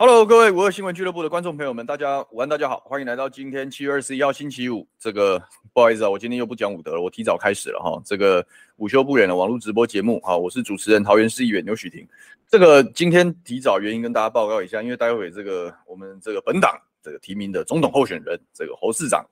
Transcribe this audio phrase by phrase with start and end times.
[0.00, 4.86] Hello，各位五二新闻俱乐部的观众朋友们，大家午安，大家好，欢迎来到今天七月二十一号星期五。
[4.96, 8.00] 这个不好意思啊，我今天又不讲武德了，我提早开始了哈。
[8.04, 12.06] 这个午休不远的网络直播节目啊，我是主持人桃园市议员刘许婷。
[12.46, 19.26] 这个今天提早原因跟大家报告一下，因为待会这个我们这个本党这个提名的总统候选人这个侯市长，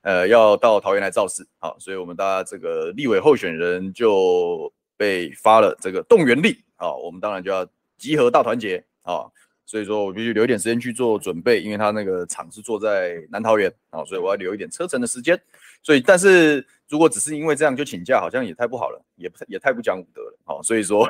[0.00, 9.26] 呃，要到桃园来造势啊，所以我们大家这个立委候选人就被发了这个动员令啊，我们当然就要集合大团结啊。
[9.70, 15.40] 所以说我必须留一点时间去做准备，因为他那个场是坐在南桃园啊，所以我要留一点车程的时间。
[15.80, 20.36] 所以，但是如果只是因为这样就请假，好像也太不好了，也不也太不讲武德了。
[20.44, 21.08] 好，所以说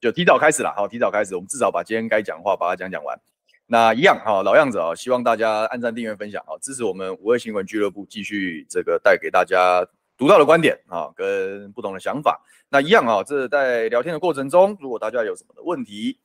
[0.00, 0.72] 就提早开始了。
[0.74, 3.20] 好，提早开始，我们至少把今天该讲话把它讲讲完。
[3.66, 9.86] 那一样哈，老样子啊，希望大家按赞、订阅、分享啊，支持我们五二新闻俱乐部继续这个带给大家
[10.16, 12.42] 独到的观点啊，跟不同的想法。
[12.70, 16.18] 那一样啊，这在聊天的过程中，如果大家有什么的问题，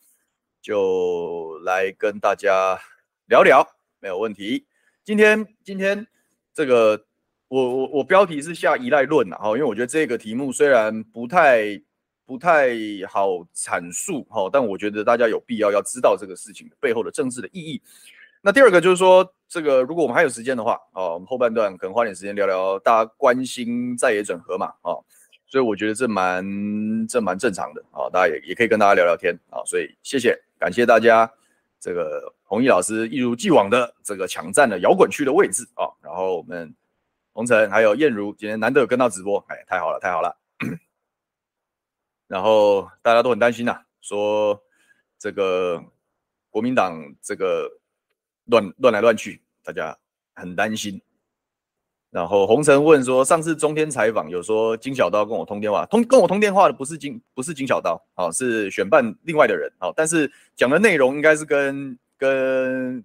[0.61, 2.79] 就来跟大家
[3.27, 3.67] 聊聊，
[3.99, 4.65] 没有问题。
[5.03, 6.05] 今天今天
[6.53, 7.05] 这个
[7.47, 11.81] 我我我标题是下依赖论啊，哈，因为我觉得这个题目虽然不太
[12.25, 12.69] 不太
[13.07, 17.81] 好阐述哈，但我觉得大家有必要要知道这个事情背后的政治的意义。
[18.41, 24.95] 那第二个就是说，这个如果我们还有时间的话，哦，我们后半段可能花点时间聊聊大家关心在野整合嘛，啊。
[25.47, 31.31] 所以我觉得这蛮这蛮正常的啊，大家也也可以跟大家聊聊天啊，所以谢谢，感谢大家，
[31.79, 36.75] 这个弘毅老师一如既往的这个抢占了摇滚区的位置啊，然后我们
[37.31, 40.37] 红尘还有燕如今天难得有跟到直播，哎，太好了太好了，
[42.27, 44.61] 然后大家都很担心呐、说
[45.17, 45.81] 这个
[46.49, 47.79] 国民党这个
[48.45, 49.97] 乱乱来乱去，大家
[50.35, 51.01] 很担心。
[52.11, 63.03] 然后洪晨问说，上次中天采访有说金小刀跟我通电话，通跟我通电话的不是金不是金小刀，啊，是选办另外的人，啊，但是讲的内容应该是跟跟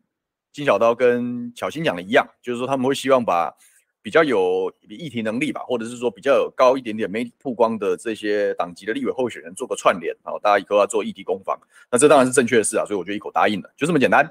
[0.53, 3.55] 金小刀跟巧芯讲的一样，就是说他们会希望把
[4.01, 14.27] 比较有议题能力吧，或者是说比较有高一点点媒体曝光的这些党籍的立委候选人做个串联，啊，大家以后要做议题攻防，那这当然是正确的事啊，所以我就一口答应了，就这么简单，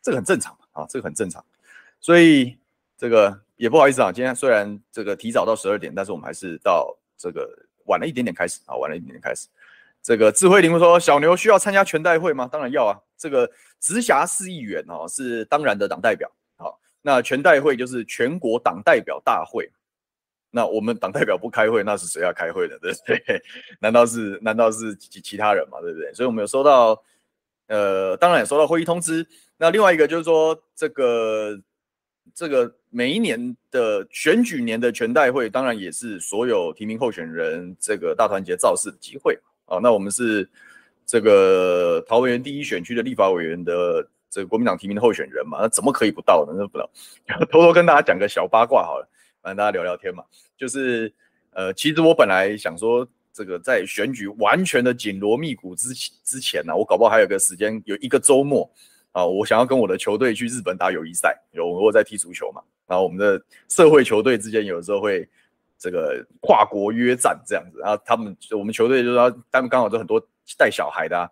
[0.00, 1.44] 这个很正常啊，这个很正常，
[2.00, 2.56] 所以
[2.96, 3.42] 这个。
[3.56, 7.48] 也不好意思啊，今天虽然这个提早到十二点，但是我们还是到这个
[7.86, 9.48] 晚了一点点开始啊，晚了一点点开始。
[10.02, 12.48] 这个智慧林说，小牛需要参加全代会吗？
[12.52, 19.68] 当然要啊，这个直辖市议员哦是当然的党代表，好，那全代会就是全国党代表大会。
[20.50, 22.78] 那我们党代表不开会，那是谁要开会的？
[22.80, 23.42] 对不对？
[23.80, 25.80] 难道是难道是其其他人嘛？
[25.80, 26.12] 对不对？
[26.14, 27.02] 所以我们有收到，
[27.68, 29.26] 呃，当然也收到会议通知。
[29.56, 31.58] 那另外一个就是说这个。
[32.34, 39.78] 这个每一年的选举年的全代会，当然也是所有提名候选人这个大团结造势的机会啊。
[39.82, 40.48] 那我们是
[41.06, 46.52] 这个桃园第一选区的立法委员的这个国民党提名的候选人嘛，那怎么可以不到呢？
[46.58, 46.86] 那不能
[47.50, 49.08] 偷偷跟大家讲个小八卦好了，
[49.40, 50.22] 反正大家聊聊天嘛。
[50.56, 51.12] 就是
[51.52, 58.70] 呃，其实我本来想说，这个在选举完全的紧锣密鼓之之前呢、我搞不好还有个时间，有一个周末。
[59.16, 65.26] 啊，我想要跟我的球队去日本打友谊赛，有我在踢足球嘛，然后我们的社会球队之间有时候会
[65.78, 70.22] 这个跨国约战这样子，然后他们我们球队就是说他们刚好都很多
[70.58, 71.24] 带小孩的啊，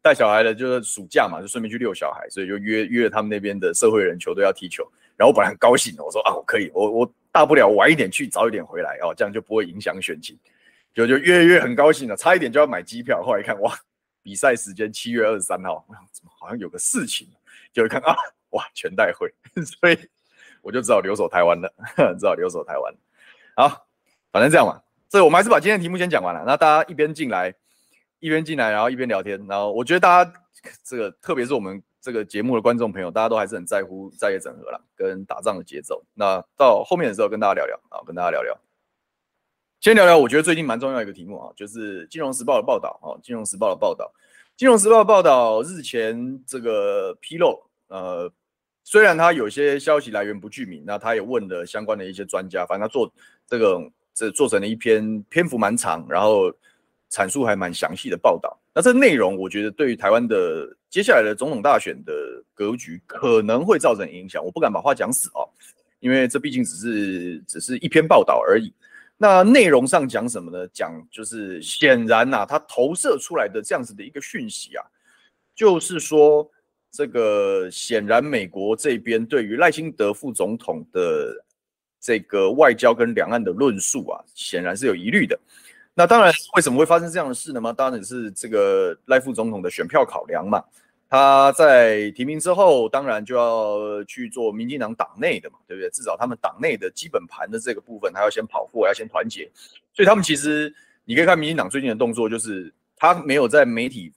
[0.00, 10.38] 带小孩的就是暑假嘛，就顺便去遛小孩，所以就约约了他们那边的社会人球队要踢球，然后我本来很高兴，我说啊，我可以，我我大不了晚一点去，早一点回来哦，这样就不会影响选情，
[10.94, 13.76] 就就约约很高兴了，差一点就要买机票，后来一看哇。
[14.22, 17.28] 比赛时间七月二十三号，我想怎么好像有个事情，
[17.72, 18.16] 就会看啊，
[18.50, 19.32] 哇，全代会，
[19.64, 19.98] 所以
[20.62, 21.72] 我就只好留守台湾了，
[22.18, 22.94] 只好留守台湾。
[23.56, 23.86] 好，
[24.30, 26.44] 反正这样嘛，所以我们还是把今天的题目先讲完了。
[26.46, 27.54] 那大家一边进来，
[28.20, 29.44] 一边进来，然后一边聊天。
[29.48, 30.32] 然后我觉得大家
[30.84, 36.02] 这个，特别是我们这个节目的观众朋友，大家都还是很在乎在业整合啦，跟打仗的节奏。
[36.14, 38.56] 那到后面的时候跟大家聊聊啊，跟大家聊聊。
[39.82, 44.08] 先聊聊，我觉得最近蛮重要一个题目啊，就是《金融时报》的报道啊，《金融时报》的报道，
[44.56, 48.30] 《金融时报》报道日前这个披露，呃，
[48.84, 53.12] 虽然他有些消息来源不具名，那他也问了相关的一些专家，反正他做
[53.44, 56.48] 这个这做成了一篇篇幅蛮长，然后
[57.10, 58.56] 阐述还蛮详细的报道。
[58.72, 62.12] 那这内容我觉得对于台湾的接下来的总统大选的
[62.54, 65.42] 格局可能会造成影响，我不敢把话讲死哦，
[65.98, 68.72] 因为这毕竟只是只是一篇报道而已。
[69.22, 70.66] 那内容上讲什么呢？
[70.72, 74.82] 讲就是显然呐、啊，它投射出来的这样子的一个讯息啊，
[75.54, 76.50] 就是说
[76.90, 81.32] 这个显然美国这边对于赖清德副总统的
[82.00, 85.38] 这个外交跟两岸的论述啊，显然是有疑虑的。
[85.94, 87.60] 那当然，为什么会发生这样的事呢？
[87.60, 90.60] 嘛，当然是这个赖副总统的选票考量嘛。
[91.14, 95.90] 他在提名之后，当然就要去做民进党党内的嘛，对不对？
[95.90, 99.46] 至少他们党内的基本盘的这个部分，他要先跑货，要先团结。
[99.92, 104.10] 所以他们其实，你可以看民进党最近的动作，就是他没有在媒体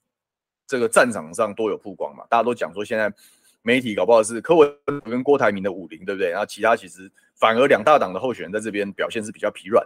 [0.65, 2.23] 这个战场上多有曝光嘛。
[2.29, 3.13] 大家都讲说，现在
[3.61, 6.29] 媒体搞不好是柯文哲跟郭台铭的武林，对不对？
[6.29, 9.85] 然后其他其实反而两大党的候选人在这边表现是比较疲软。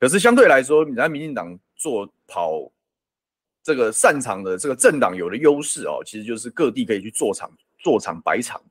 [0.00, 2.72] 可是相对来说，你在民进党做跑。
[3.66, 7.50] 这个擅长的这个政党有的优势哦，其实就是各地可以去做场、
[7.80, 8.62] 做场摆场。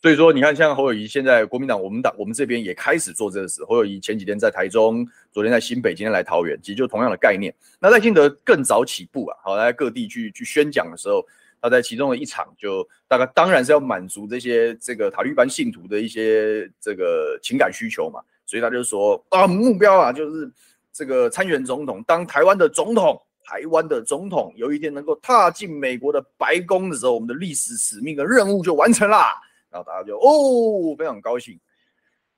[0.00, 3.62] 所以说，你看像侯友宜现在国民党，我们党我们这边也开始做这个事。
[3.66, 7.54] 侯友宜前几天在台中，昨天在新北，今天来桃园，其实就同样的概念。
[7.78, 11.22] 那赖清德更早起步啊，好，在各地去去宣讲的时候，
[11.60, 20.50] 他在其中的一场就大概当然是要满足这些这个塔利班信徒的一些这个情感需求嘛，所以他就说啊，目标啊就是
[20.94, 23.20] 这个参选总统，当台湾的总统。
[23.44, 29.34] 台湾的总统有一天能够踏进美国的白宫的时候，我们的历史使命跟任务就完成啦。
[29.70, 31.58] 然后大家就哦，非常高兴。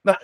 [0.03, 0.17] 那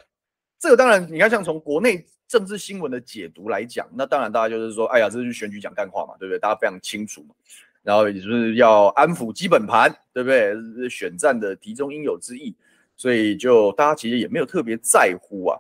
[0.58, 6.38] 这个当然，你看像从国内政治新闻的解读来讲，那当然大家就是说，哎呀，这是选举讲干话嘛，对不对？
[6.38, 7.34] 大家非常清楚嘛。
[7.82, 10.88] 然后也就是要安抚基本盘，对不对？
[10.88, 12.54] 选战的题中应有之义，
[12.96, 15.58] 所以就大家其实也没有特别在乎啊。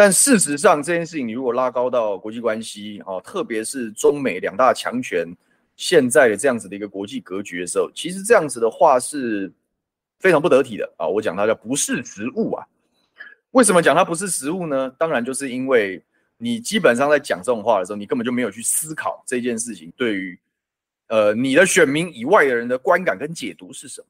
[0.00, 5.26] 但事实上，这件事情你如果拉高到国际关系啊，特别是中美两大强权
[5.74, 9.52] 现在的这样子的一个国际格局的时候，其实这样子的话是
[10.20, 11.08] 非常不得体的啊！
[11.08, 12.64] 我讲它叫不识时务啊。
[13.50, 14.88] 为什么讲它不识时务呢？
[14.96, 16.00] 当然就是因为
[16.36, 20.38] 你基本上在讲这种话的时候，你根本就没有去思考这件事情对于
[21.08, 24.06] 呃你的选民以外的人的观感跟解读是什么。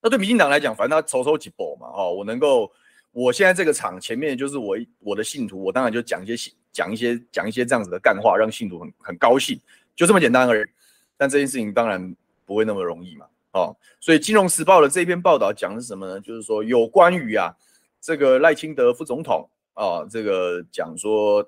[0.00, 2.72] 那对民进党来讲，反正他抽抽几波嘛，哦，我能够。
[3.18, 9.60] 我现在这个场前面就是我我的信徒，我当然就讲一些讲一些讲一些这样子的干话，让信徒很很高兴，
[9.96, 10.70] 就这么简单而已。
[11.16, 12.14] 但这件事情当然
[12.46, 16.20] 不会那么容易嘛，哦，所以《金融时报》的这篇报道讲的是什么呢？
[16.20, 17.52] 就是说有关于啊
[18.00, 21.44] 这个赖清德副总统啊，这个讲说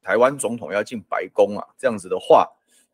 [0.00, 2.48] 台湾总统要进白宫啊这样子的话，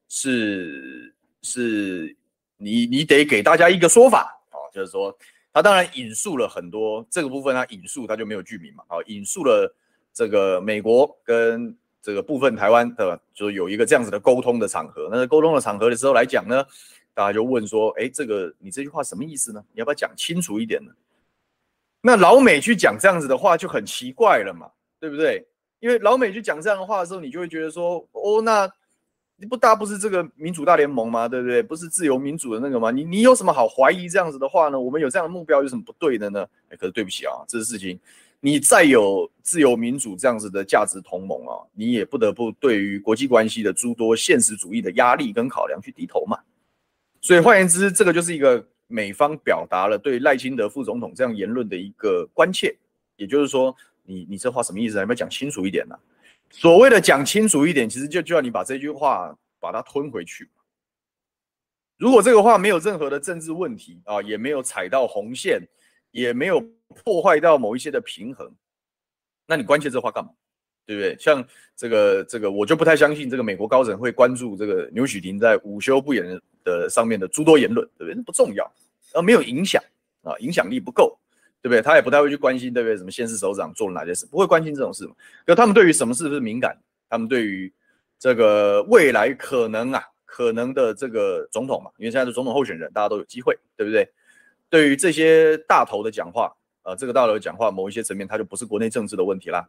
[0.08, 2.16] 是是
[2.56, 5.14] 你你得给大家一个说法啊，就是说。
[5.56, 9.74] 他当然引述了很多这个部分，他引述他就没有具名嘛，好，引述了
[10.12, 15.08] 这个美国跟这个部分台湾的，就有一个这样子的沟通的场合。
[15.10, 16.62] 那在沟通的场合的时候来讲呢，
[17.14, 19.64] 大家就问说，哎，这个你这句话什么意思呢？
[19.72, 20.92] 你要不要讲清楚一点呢？
[22.02, 25.42] 那老美去讲这样子的话就很奇怪了嘛，对不对？
[25.80, 28.70] 因为老美去讲这样的话的时候，你就会觉得说，哦，那。
[29.38, 31.28] 你不大不是这个民主大联盟吗？
[31.28, 31.62] 对不对？
[31.62, 32.90] 不是自由民主的那个吗？
[32.90, 34.80] 你你有什么好怀疑这样子的话呢？
[34.80, 36.46] 我们有这样的目标有什么不对的呢？
[36.70, 38.00] 哎，可是对不起啊，这个事情，
[38.40, 46.38] 你再有自由民主这样子的价值同盟啊，你也不得不对于国际关系的诸多现实主义的压力跟考量去低头嘛。
[47.20, 52.74] 所以换言之，这个就是一个美方表达了对赖清德副总统这样言论的一个关切，
[53.16, 54.96] 也就是说，你你这话什么意思？
[54.96, 55.98] 要不要讲清楚一点呢？
[56.50, 60.48] 所谓的讲清楚一点，其实就就要你把这句话把它吞回去。
[61.98, 65.60] 如果这个话没有任何的政治问题啊，也没有踩到红线，
[66.10, 68.50] 也没有破坏到某一些的平衡，
[69.46, 70.30] 那你关切这话干嘛？
[70.84, 71.16] 对不对？
[71.18, 78.22] 像这个这个，我就不太相信这个美国高层会关注这个牛许庭在午休不言的上面的诸多言论，对不对？
[78.22, 78.72] 不重要，
[79.12, 79.82] 而没有影响
[80.22, 81.18] 啊，影响力不够。
[81.62, 81.82] 对不对？
[81.82, 82.96] 他也不太会去关心，对不对？
[82.96, 85.14] 什么县市首长做了哪些事，不会关心这种事嘛？
[85.44, 86.78] 可他们对于什么事是敏感？
[87.08, 87.72] 他们对于
[88.18, 94.08] 这个未来可能啊，可能的这个总统嘛，因为现在是总统候选人，大家都有机会，对不对？
[94.68, 99.66] 对于这些大头的讲话，呃，这个大头的讲话，某一些层面，它就不是国内政治的问题啦，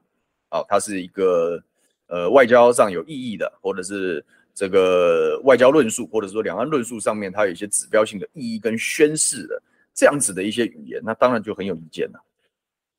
[0.52, 1.62] 哦，它是一个
[2.08, 4.24] 呃外交上有意义的，或者是
[4.54, 9.62] 这个外交论述，或者说两岸论述上面，它有一些指标性的意义跟宣示的。
[9.98, 12.24] 这样子的一些语言，那当然就很有意见了。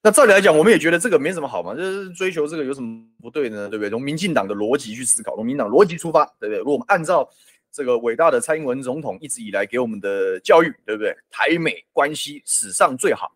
[0.02, 3.68] 那照理来讲，我们也觉得这个没什么好嘛，就是追求这个有什么不对呢？
[3.68, 3.90] 对不对？
[3.90, 6.58] 从民进党的逻辑去思考，从民党逻辑出发，对不对？
[6.58, 7.28] 如果我们按照
[7.70, 11.16] 这个伟大的蔡英文总统一直以来给我们的教育，对不对？
[11.30, 13.30] 台美关系史上最好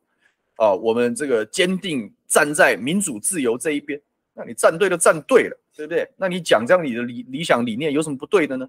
[0.57, 4.01] 啊，我们这个坚定站在民主自由这一边，
[4.35, 6.09] 那你站对就，站对了，对不对？
[6.16, 8.68] 那你讲这样你的理理想理念有什么不对的呢？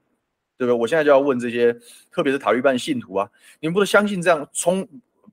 [0.58, 0.74] 对不对？
[0.74, 1.74] 我现在就要问这些，
[2.12, 4.88] 特别是塔利班信徒啊，你们不是相信这样充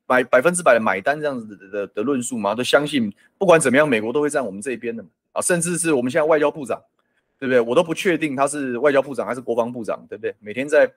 [0.06, 2.54] 百百分之百的买单这样子的的的论述吗？
[2.54, 6.82] 都相信不管怎么样，美国都会站我们这一边的啊，甚至是我们现在外交部长，
[7.38, 7.60] 对不对？
[7.60, 10.34] 我都不确定他是外交部长还是国防部长，对不对？
[10.40, 10.92] 每天在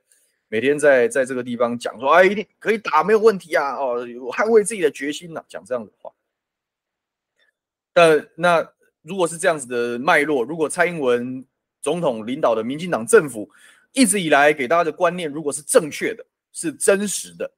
[0.47, 6.11] 每天在在这个地方讲说，哎，一定可以打，没有问题啊，哦，捍卫自己的决心呐、啊，讲这样的话。
[7.91, 8.67] 但那
[9.03, 11.45] 如果是这样子的脉络，如果蔡英文
[11.81, 13.49] 总统领导的民进党政府，
[13.93, 17.49] 一直以来给大家的观念，如果是正确的是真实的。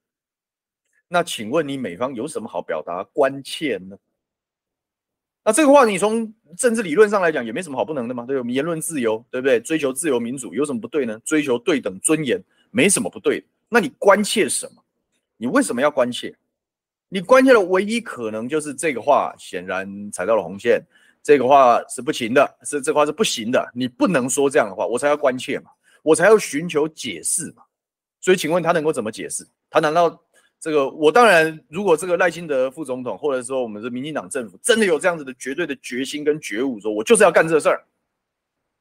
[1.08, 3.98] 那请问你美方有什么好表达关切呢？
[5.44, 9.60] 那这个话你从政治理论上来讲也没什么好不能的嘛，对，我们言论自由，对不对？
[9.60, 11.22] 追求自由民主有什么不对呢？
[11.24, 13.46] 追求对等尊严没什么不对。
[13.70, 14.84] 那你关切什么？
[15.38, 16.36] 你为什么要关切？
[17.08, 20.82] 你关切的唯一可能就是这个话显然踩到了红线，
[21.22, 25.70] 这个话是不行的，是这话是不行的，你不能说这样的话，我才要关切嘛，
[26.06, 27.64] 我才要寻求解释嘛。
[28.22, 29.46] 所以请问他能够怎么解释？
[29.70, 30.22] 他难道？
[30.58, 37.86] 这个我当然，如果这个赖清德副总统，或者说我们的民进党政府真的有这样子的绝对的决心跟觉悟，说我就是要干这事儿，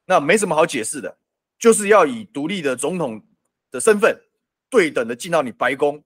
[0.05, 1.15] 那没什么好解释的，
[1.59, 3.21] 就是要以独立的总统
[3.69, 4.19] 的身份，
[4.67, 6.01] 对等的进到你白宫，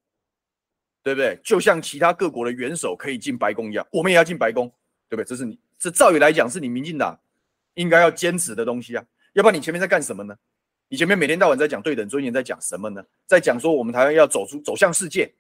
[1.01, 1.39] 对不对？
[1.41, 4.67] 就像其他各国的元首可以进白宫一样，我们也要进白宫，
[5.07, 5.25] 对不对？
[5.25, 7.17] 这是你这照理来讲是你民进党
[7.75, 10.35] 应该要坚持的东西啊，要不然你前面在干什么呢？
[10.89, 13.01] 你前面每天到晚在讲对等尊严，在讲什么呢？
[13.25, 15.31] 在讲说我们台湾要走出走向世界。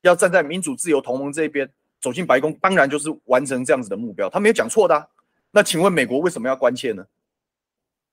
[0.00, 1.66] 要站在民主自由同盟这一边，
[1.98, 4.28] 走进白宫，当然就是完成这样子的目标。
[4.28, 5.08] 他没有讲错的。
[5.50, 7.06] 那请问美国为什么要关切呢？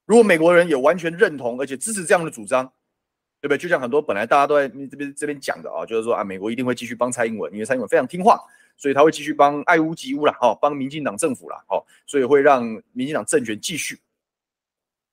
[0.06, 2.64] 如果美国人有完全认同而且支持这样的主张，
[3.42, 3.58] 对不对？
[3.58, 8.40] 就像很多本来大家都在这边这边讲的啊，就是说啊，美国一定会继续帮蔡英文，因为蔡英文非常听话，
[8.78, 14.00] 所以他会继续帮爱屋及乌啦，哈，帮民进党政府啦，哈，所以会让民进党政权继续。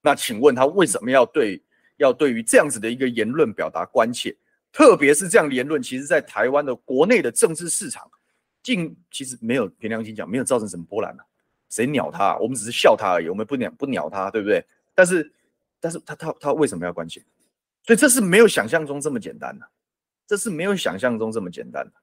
[0.02, 1.62] 那请问他为什么要对
[2.00, 4.36] 要对于这样子的一个言论表达关切？
[4.72, 8.10] 特别是这样言论，其实，在台湾的国内的政治市场，
[8.62, 11.24] 竟其实没有凭良心讲，没有造成什么波澜啊。
[11.70, 12.38] 谁鸟他？
[12.38, 14.64] 我们只是笑他而已，我们不鸟不鸟他，对不对？
[14.94, 15.32] 但是，
[15.80, 17.20] 但是他他他为什么要关切？
[17.86, 19.68] 所以这是没有想象中这么简单的，
[20.28, 21.94] 这是没有想象中这么简单的。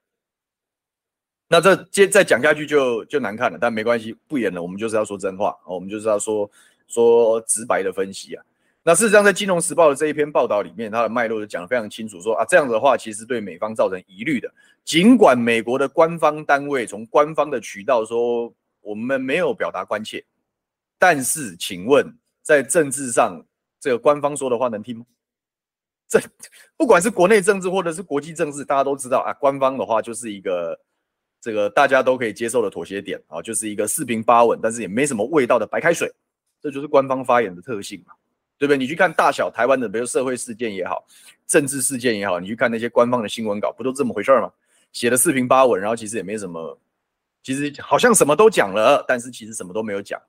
[1.47, 6.51] 那这接再讲下去就就难看了，但没关系，不演了，我们就是要说真话，我们就是要说
[6.87, 8.43] 说直白的分析啊。
[8.87, 14.49] 那事实上，在《金融时报》的这一篇报道里面，它的脉络就讲得非常清楚说，啊，这样子的话，其实对美方造成疑虑的。
[14.85, 20.23] 尽管美国的官方单位从官方的渠道说我们没有表达关切，
[20.97, 23.43] 但是，请问在政治上，
[23.77, 25.05] 这个官方说的话能听吗？
[26.07, 26.17] 这
[26.77, 30.79] 不管是国内政治或者是国际政治，大家都知道啊，官方的话就是一个
[31.41, 36.09] 这个大家都可以接受的妥协点啊，就是一个四平八稳，但是也没什么味道的白开水，
[36.61, 38.13] 这就是官方发言的特性嘛。
[38.57, 38.77] 对不对？
[38.77, 41.05] 你去看大小台湾的，比如社会事件也好，
[41.45, 44.51] 政治事件也好，你去看那些官方的新闻稿，不都这么回事吗？
[44.93, 46.79] 写的四平八稳，然后其实也没什么，
[47.43, 50.19] 其实好像什么都讲了，但是其实什么都没有讲。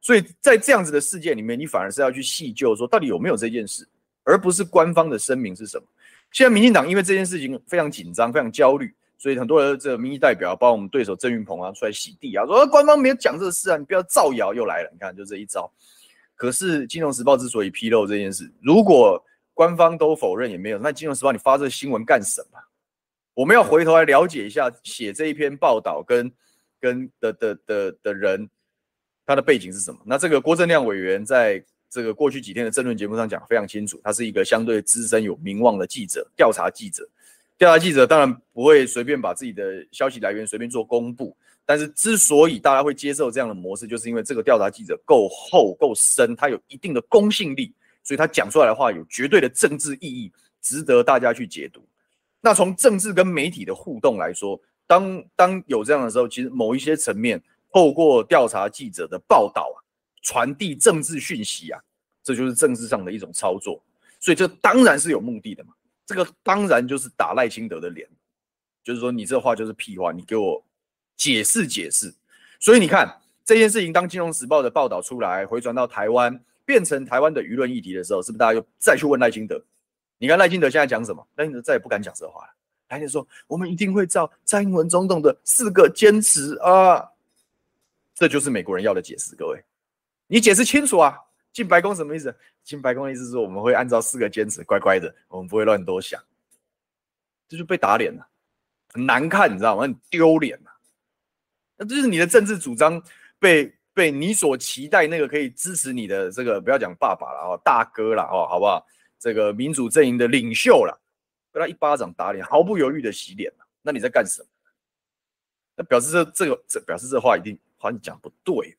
[0.00, 3.86] 所以在这样子的事件里面，你反而是要去细究说到底有没有这件事，
[4.24, 5.84] 而不是官方的声明是什么。
[6.32, 14.90] 现在民进党因为这件事情非常紧张、非常焦虑，所以很多的这个民意代表，包括我们对手郑云鹏啊，出来洗地啊，说官方没有讲这个事啊，你不要造谣，又来了。
[14.92, 15.70] 你看，就这一招。
[16.38, 19.20] 可是《金融时报》之所以披露这件事，如果
[19.54, 22.60] 官方都否认也没有，那《金融时报》你发这新闻干什么？
[23.34, 26.32] 我们要回头来了解一下写这一篇报道跟
[26.80, 28.48] 跟的的的的的人，
[29.26, 29.98] 他的背景是什么？
[30.04, 37.08] 那这个郭正亮委员在这个过去几天的政论节目上讲非常清楚，他是一个相对资深有名望的记者，调查记者，
[37.56, 41.36] 调查记者当然不会随便把自己的消息来源随便做公布。
[41.70, 51.86] 但是之所以大家会接受这样的模式，就是因为这个调查记者够厚够深，他有一定的公信力，所以他讲出来的话有绝对的政治意义，值得大家去解读。
[52.40, 57.38] 那从政治跟媒体的互动来说，当当有这样的时候，其实某一些层面
[57.70, 59.84] 透过调查记者的报道啊，
[60.22, 61.78] 传递政治讯息啊，
[62.24, 63.78] 这就是政治上的一种操作。
[64.20, 65.74] 所以这当然是有目的的嘛，
[66.06, 68.08] 这个当然就是打赖清德的脸，
[68.82, 70.64] 就是说你这话就是屁话，你给我。
[71.18, 72.14] 解释解释，
[72.58, 79.60] 所以你看这件事情，当《金融时报》的报道出来，回传到台湾，变成台湾的舆论议题的时候，是不是大家又再去问赖清德？
[80.16, 81.26] 你看赖清德现在讲什么？
[81.34, 82.54] 赖清德再也不敢讲这话了。
[82.88, 87.04] 赖清德说：“我们一定会照蔡英文总统的四个坚持啊！”
[88.14, 89.34] 这就是美国人要的解释。
[89.34, 89.62] 各位，
[90.26, 91.18] 你解释清楚啊！
[91.52, 92.32] 进白宫什么意思？
[92.62, 96.22] 进白宫的意思是说我们会按照四个坚持，乖乖的，我们不会乱多想。
[97.48, 98.26] 这就被打脸了，
[98.92, 99.82] 很难看，你知道吗？
[99.82, 100.77] 很丢脸啊。
[101.78, 103.00] 那就是你的政治主张
[103.38, 108.84] 被被你所期待那个可以支持你的这个不要讲爸爸了哦，大哥了哦，好不好？
[109.18, 111.00] 这个民主阵营的领袖了，
[111.52, 113.52] 被他一巴掌打脸，毫不犹豫的洗脸。
[113.82, 114.48] 那你在干什么？
[115.76, 118.76] 那表示这这个这表示这话一定话你讲不对？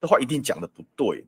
[0.00, 1.24] 这话一定讲的不对。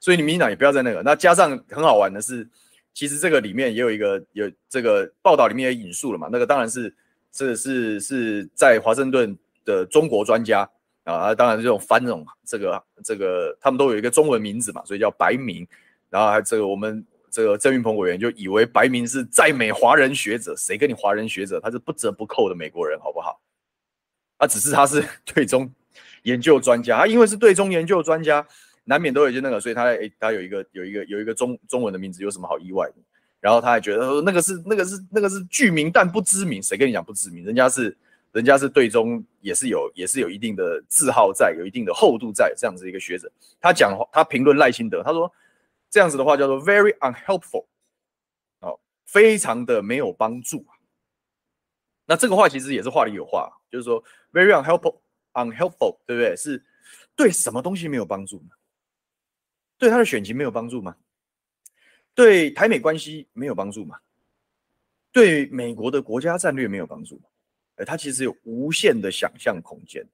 [0.00, 1.02] 所以你民进党也不要再那个。
[1.02, 2.48] 那加上很好玩的是，
[2.94, 6.28] 其实这个里面也有一个有这个报道里面也引述了嘛。
[6.30, 6.94] 那个当然是
[7.32, 9.36] 这是是在华盛顿。
[9.68, 10.68] 的中国专家
[11.04, 15.66] 啊，当然这种翻这种这个这个，他们都有一个中文名字嘛，所以叫白明。
[16.08, 21.60] 然后还这个我们这个郑云鹏委员就以为白明是在美华人学者，谁跟你华人学者？
[21.60, 23.38] 他是不折不扣的美国人，好不好？
[24.38, 25.70] 啊，只是他是 对中
[26.22, 28.46] 研究专家，他因为是对中研究专家，
[28.84, 32.94] 难免都有些那个，所以他诶，他有一个有一个有一个中中文的名字，有什么好意外的？
[33.40, 37.44] 然后他还觉得说那个是那个是那个是具名但不知名，谁跟你讲不知名？
[37.44, 37.96] 人家是
[38.32, 43.30] 人家是对中也是有也是有一定的字号在，有一定的厚度在这样子一个学者。
[43.60, 45.32] 他讲他评论赖清德，他说
[45.90, 47.64] 这样子的话叫做 very unhelpful，
[48.60, 50.64] 哦，非常的没有帮助。
[52.04, 56.36] 那这个话其实也是话里有话，就是说 very unhelpful，unhelpful，对不对？
[56.36, 56.64] 是
[57.16, 58.50] 对什么东西没有帮助呢？
[59.78, 60.96] 对他的选情没有帮助吗？
[62.14, 63.98] 对台美关系没有帮助吗？
[65.12, 67.22] 对美国的国家战略没有帮助吗？
[67.78, 70.06] 哎，他其实有无限的想象空间。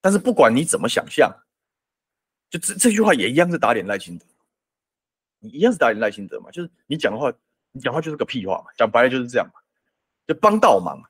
[0.00, 1.32] 但是不管你怎么想象，
[2.50, 4.26] 就这这句话也一样是打脸赖清德，
[5.38, 6.50] 你一样是打脸赖清德嘛？
[6.50, 7.32] 就是你讲的话，
[7.72, 9.60] 你讲话就是个屁话嘛，讲白了就是这样嘛，
[10.26, 11.02] 就帮倒忙，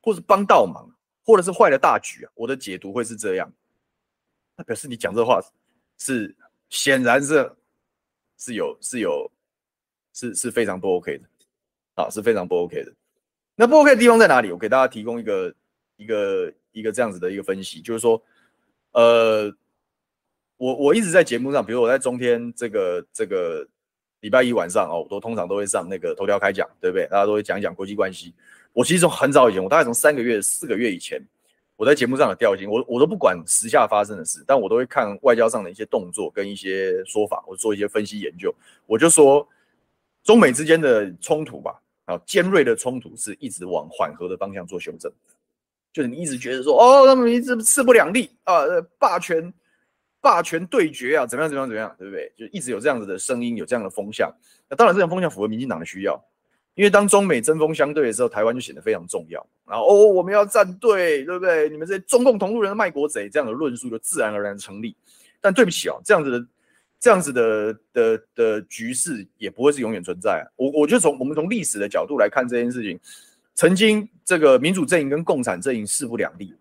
[0.00, 0.88] 或是帮倒忙，
[1.24, 2.32] 或者是坏了大局啊。
[2.34, 3.52] 我的解读会是这样，
[4.56, 5.40] 那表示你讲这话
[5.98, 6.34] 是
[6.68, 7.50] 显然是。
[8.38, 9.30] 是有是有
[10.12, 11.24] 是是非常不 OK 的，
[11.94, 12.92] 啊，是非常不 OK 的。
[13.54, 14.50] 那不 OK 的地方在哪里？
[14.50, 15.54] 我给大家提供一个
[15.96, 18.20] 一个一个这样子的一个分析，就是说，
[18.92, 19.52] 呃，
[20.56, 23.66] 我我一直在节目上，比如我在中天这个这个
[24.20, 27.06] 礼拜一晚上哦，我都通常都会上那个头条开讲，对不对？
[27.08, 28.34] 大家都会讲一讲国际关系。
[28.72, 31.20] 我其实从很早以前，我大概从三个月、四个月以前。
[31.74, 38.54] 我在节目上的调性，我我都不管时下发生的事，但我都会看外交上的一些动作跟一些说法，我做一些分析研究。
[38.86, 39.44] 我就说，
[40.22, 45.10] 中美之间的冲突吧，啊，尖锐的冲突是一直往缓和的方向做修正，
[45.92, 48.62] 就是你一直觉得说，哦，他们一直势不两立啊，
[48.98, 49.52] 霸权
[50.20, 52.32] 霸权对决啊，怎么样怎么样怎么样，对不对？
[52.36, 54.32] 就一直有这样子的声音，有这样的风向。
[54.68, 56.22] 那当然，这种风向符合民进党的需要。
[56.74, 59.46] 因为当中美针锋相对的时候，台湾就显得非常重要。
[59.66, 61.68] 然后哦，我们要站队，对不对？
[61.68, 64.96] 你们这些中共同路人卖国贼，这样的论述就自然而然成立。
[65.38, 66.46] 但对不起啊，这样子的
[67.02, 70.46] 这样子的的的局势也不会是永远存在。
[70.54, 72.96] 我我就从我们从历史的角度来看这件事情，
[73.56, 76.54] 曾经这个民主阵营跟共产阵营势不两立，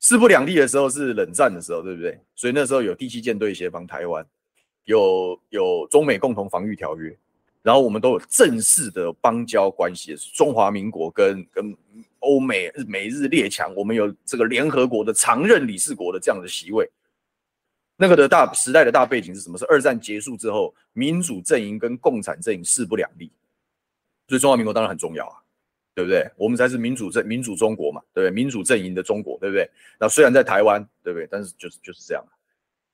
[0.00, 2.18] 势不两立的时候是冷战的时候，对不对？
[2.34, 4.26] 所以那时候有第七舰队协防台湾，
[4.84, 7.16] 有有中美共同防御条约。
[7.62, 11.76] 然后我们都有正式的邦交关系，中华民国跟跟
[12.18, 16.90] 欧美美日列强，我们有这个联合国的常任理事国的这样的席位。
[17.96, 19.56] 那个的大时代的大背景是什么？
[19.58, 23.30] 是二战结束之后，民主阵营跟共产阵营势不两立，
[24.28, 25.36] 所以中华民国当然很重要啊，
[25.94, 26.30] 对不对？
[26.36, 28.30] 我们才是民主政民主中国嘛，对不对？
[28.30, 29.68] 民主阵营的中国，对不对？
[29.98, 31.26] 那虽然在台湾，对不对？
[31.30, 32.24] 但是就是就是这样。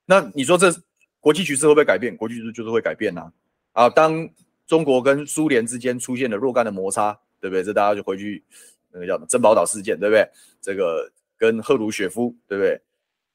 [0.06, 0.72] 那你说这
[1.20, 2.16] 国际局势会不会改变？
[2.16, 3.32] 国际局势就是会改变呐。
[3.72, 4.28] 啊，当。
[4.64, 7.62] 中国跟苏联之间出现了若干的摩擦，对不对？
[7.62, 8.42] 这大家就回去
[8.90, 10.26] 那个叫什么珍宝岛事件，对不对？
[10.62, 12.80] 这个跟赫鲁雪夫，对不对？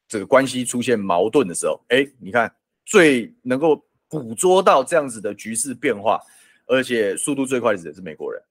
[0.08, 2.54] 这个关系出现矛盾的时候，哎，你看
[2.86, 6.20] 最能够捕捉到这样子的局势变化，
[6.66, 8.42] 而且速度最快的也是美国人，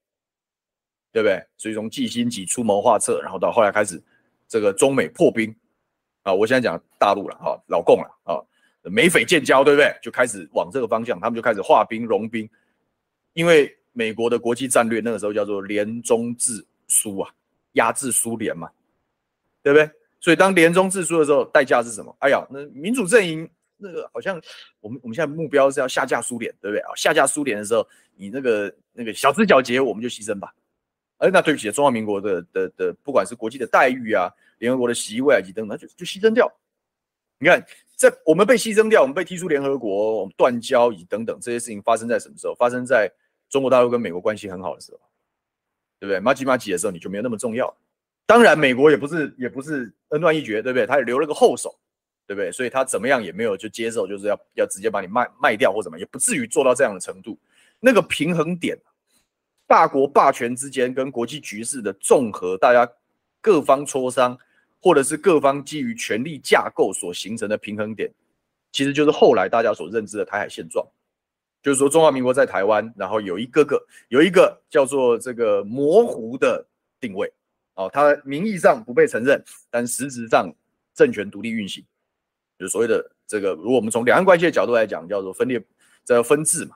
[1.11, 1.43] 对不对？
[1.57, 4.01] 所以从季辛吉出谋划策，然后到后来开始
[4.47, 5.55] 这个中美破冰
[6.21, 8.37] 啊，我现在讲大陆了哈，老共了啊，
[8.83, 9.91] 美菲建交，对不对？
[10.01, 12.47] 就开始往这个方向，他们就开始化兵融兵。
[13.33, 17.33] 因为美国的国际战略那个时候叫做联中制苏啊，
[17.73, 18.69] 压制苏联嘛，
[19.63, 19.89] 对不对？
[20.19, 22.15] 所以当联中制苏的时候，代价是什么？
[22.19, 24.41] 哎呀，那民主阵营那个好像
[24.79, 26.89] 我们我们现在目标是要下架苏联，对不对啊？
[26.95, 30.53] 下架苏联的时候，你那个那个小枝小节我们就牺牲吧。
[31.17, 36.51] 哎，那对不起，中华民国的的的，不管是国际的待遇啊，联合国的席位啊，以等等，就就牺牲掉。
[37.39, 37.63] 你看，
[37.95, 42.55] 在我们被牺牲掉，我们被踢出联合国，我们断交以等等这些事情发生在什么时候？
[42.55, 43.11] 发生在
[43.49, 44.99] 中国大陆跟美国关系很好的时候，
[45.99, 46.19] 对不对？
[46.19, 47.75] 马吉马吉的时候你就没有那么重要。
[48.27, 50.85] 当然，美国也不是也不是恩断义绝，对不对？
[50.85, 51.73] 他也留了个后手，
[52.27, 52.51] 对不对？
[52.51, 57.39] 所以他怎么样也没有就接受，就是要要直接把你卖卖掉或怎么，也不至于做到这样的程度。
[57.79, 58.77] 那个平衡点，
[59.65, 62.91] 大国霸权之间跟国际局势的综合，大家
[63.39, 64.37] 各方磋商，
[64.81, 68.11] 或者是各方基于权力架构所形成的平衡点，
[68.73, 70.85] 其实就是后来大家所认知的台海现状。
[71.63, 76.65] 就是说，中华民国在台湾，然后有一个个有一个叫做这个模糊的
[76.99, 77.31] 定位，
[77.77, 80.51] 哦，它名义上不被承认，但实质上
[80.95, 81.85] 政权独立运行，
[82.57, 85.63] 就是所谓的这个，如果我们从两岸关系的角度来讲，叫做分裂，
[86.03, 86.75] 这叫分治嘛，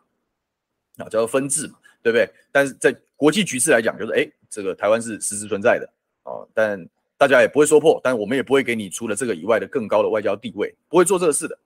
[0.98, 2.30] 啊，叫做分治嘛，对不对？
[2.52, 5.90] 但是在国际局势来讲，就是哎，这个台湾是实质存在的，
[6.24, 6.88] 哦，但
[7.18, 11.58] 大家也不会说破，但我们也不会给你除了这个以外的更高的外交地位，不会做这个事的。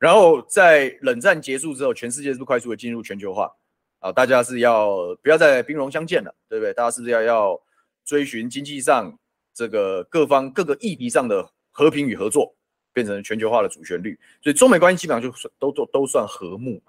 [0.00, 3.54] 然后在冷战结束之后，全世界是不是快速的进入全球化
[4.00, 4.10] 啊？
[4.10, 6.74] 大家是要不要再兵戎相见了，对不对？
[6.74, 7.60] 大家是不是要要
[8.04, 9.16] 追寻经济上
[9.52, 12.54] 这个各方各个议题上的和平与合作，
[12.92, 14.18] 变成全球化的主旋律？
[14.42, 16.80] 所以中美关系基本上就都都都算和睦，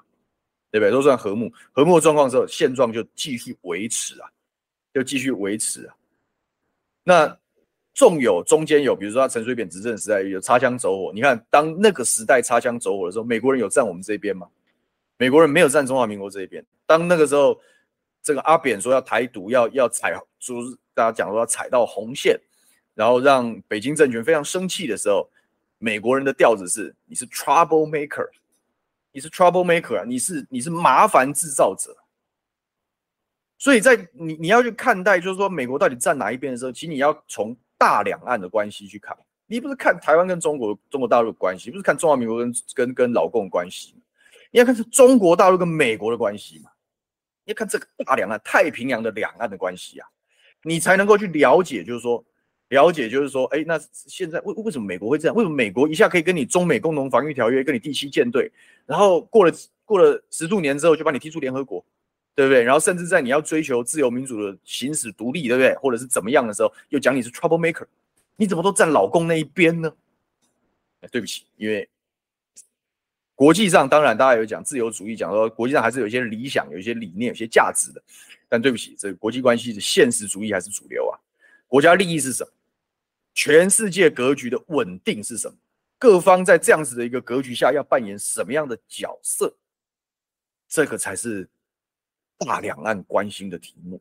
[0.71, 0.91] 对不对？
[0.91, 4.29] 都算和睦，和睦的状况之后，现状就继续维持啊，
[4.93, 5.95] 就继续维持啊。
[7.03, 7.37] 那。
[7.97, 14.45] 纵有中间有，比如说他陈水扁执政时代有擦枪走火，你看当那个时代擦枪走火的时候，美国人有站我们这边吗？
[15.15, 16.61] 美国人没有站中华民国这一边。
[16.85, 17.57] 当那个时候，
[18.25, 22.37] 这个阿扁说要台独，要要踩，就是大家讲说要踩到红线，
[22.93, 25.29] 然后让北京政权非常生气的时候，
[25.77, 28.27] 美国人的调子是你是 trouble maker，
[29.13, 31.95] 你是 trouble maker，你是你是麻烦制造者。
[33.57, 37.55] 所以在你你要去看待，就是说美国到底站哪一边的时候，其实你要从。
[37.77, 39.15] 大两岸的关系去看，
[39.47, 43.93] 你不是看台湾跟中国、中国大陆的关系，不是看中华民国跟跟跟老共的关系，
[44.49, 46.71] 你要看是中国大陆跟美国的关系嘛？
[47.45, 50.07] 你要看这个大两岸、太平洋的两岸的关系啊，
[50.63, 52.23] 你才能够去了解，就是说
[52.69, 55.35] 了解，就是说，哎，那现在为为什么美国会这样？
[55.35, 58.51] 为什么美国一下可以跟你中美共同防御条约，跟你第七舰队，
[58.85, 59.53] 然后过了
[59.85, 61.85] 过了十数年之后就把你踢出联合国？
[62.33, 62.61] 对不对？
[62.61, 65.73] 然后甚至在你要追求自由民主的行使独立，对不对？
[65.75, 67.85] 或者是怎么样的时候，又讲你是 trouble maker，
[68.35, 69.93] 你怎么都站老共那一边呢？
[71.11, 71.87] 对不起，因为
[73.35, 78.01] 国际上当然大家有讲自由主义，讲说国际上还是有一些理想、有一些理念、有些价值的。
[78.49, 81.13] 但对不起，这个国际关系的现实主义还是主流啊。
[81.67, 82.49] 国家利益是什么？
[83.33, 85.55] 全世界格局的稳定是什么？
[85.99, 89.53] 各方在这样子的一个格局下要扮演什么样的角色？
[90.67, 91.47] 这个才是。
[92.37, 93.97] 大两岸关心的题目，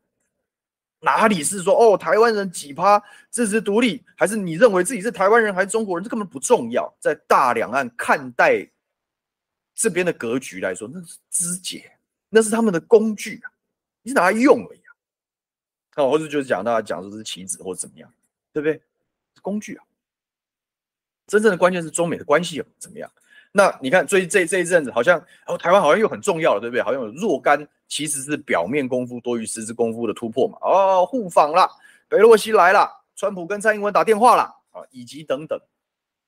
[0.99, 6.03] 哪里是说哦，台湾人几趴支持独立，还是你认为自己是台湾人还是中国人？
[6.03, 6.93] 这根本不重要。
[6.99, 8.69] 在大两岸看待
[9.75, 11.91] 这边的格局来说，那是肢解，
[12.29, 13.51] 那是他们的工具啊，
[14.01, 14.95] 你是拿来用而已啊。
[15.97, 18.11] 那或者就是讲大家讲说是棋子或者怎么样，
[18.51, 18.81] 对不对？
[19.41, 19.83] 工具啊。
[21.27, 23.11] 真正的关键是中美的关系怎么样？
[23.51, 26.81] 那你看，最这这一阵子好像哦，台湾好像又很重要了，对不对？
[26.81, 27.67] 好像有若干。
[27.87, 30.57] 其实是表面功夫多于实质功夫的突破嘛？
[30.59, 31.69] 哦，互访了，
[32.07, 35.57] 北洛西来了，川普跟蔡英文打电话了啊，以及等等。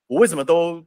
[0.06, 0.86] 我为什么都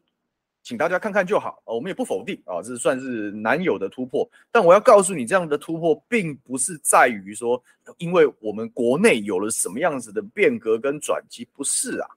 [0.63, 1.63] 请大家看看就好？
[1.65, 4.29] 我们也不否定啊，这算是难有的突破。
[4.53, 7.63] 但我要告诉你，这样的突破并不是在于说，
[7.99, 12.09] 因为我们国内有了什么样子的变革跟转机，不是啊？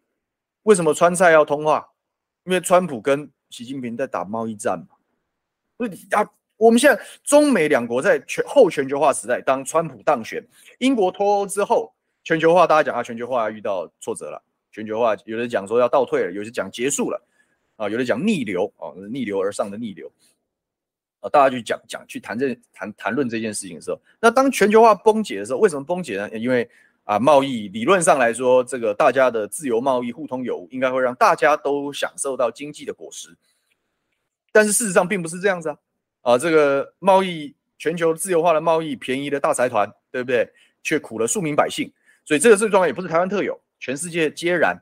[0.63, 1.87] 为什么川菜要通话？
[2.45, 4.95] 因为川普跟习近平在打贸易战嘛。
[5.77, 6.29] 不是啊。
[6.55, 10.41] 我们现在中美两国在全后全球化时代，当川普当选，
[10.77, 11.91] 英国脱欧之后，
[12.23, 14.41] 全球化大家讲啊，全球化遇到挫折了，
[14.71, 17.21] 全球化有的讲说要倒退了，有些讲结束了，
[17.75, 20.11] 啊，有的讲逆流啊，逆流而上的逆流，
[21.19, 26.29] 啊，大家去讲讲去谈这谈谈论这件事情的时候，那当全球化崩解的时候，为什么崩解呢？
[26.37, 26.69] 因为
[27.03, 33.35] 啊，贸易理论上来说，这个大家的自由贸易互通有无，应该会让大家都享受到经济的果实，
[34.51, 35.77] 但是事实上并不是这样子啊。
[36.21, 40.49] 啊，这个贸易全球自由化的贸易，便宜的大财团，对不对？
[40.83, 41.91] 却苦了庶民百姓，
[42.25, 44.77] 所以这个这个状也不是台湾特有，全世界皆然。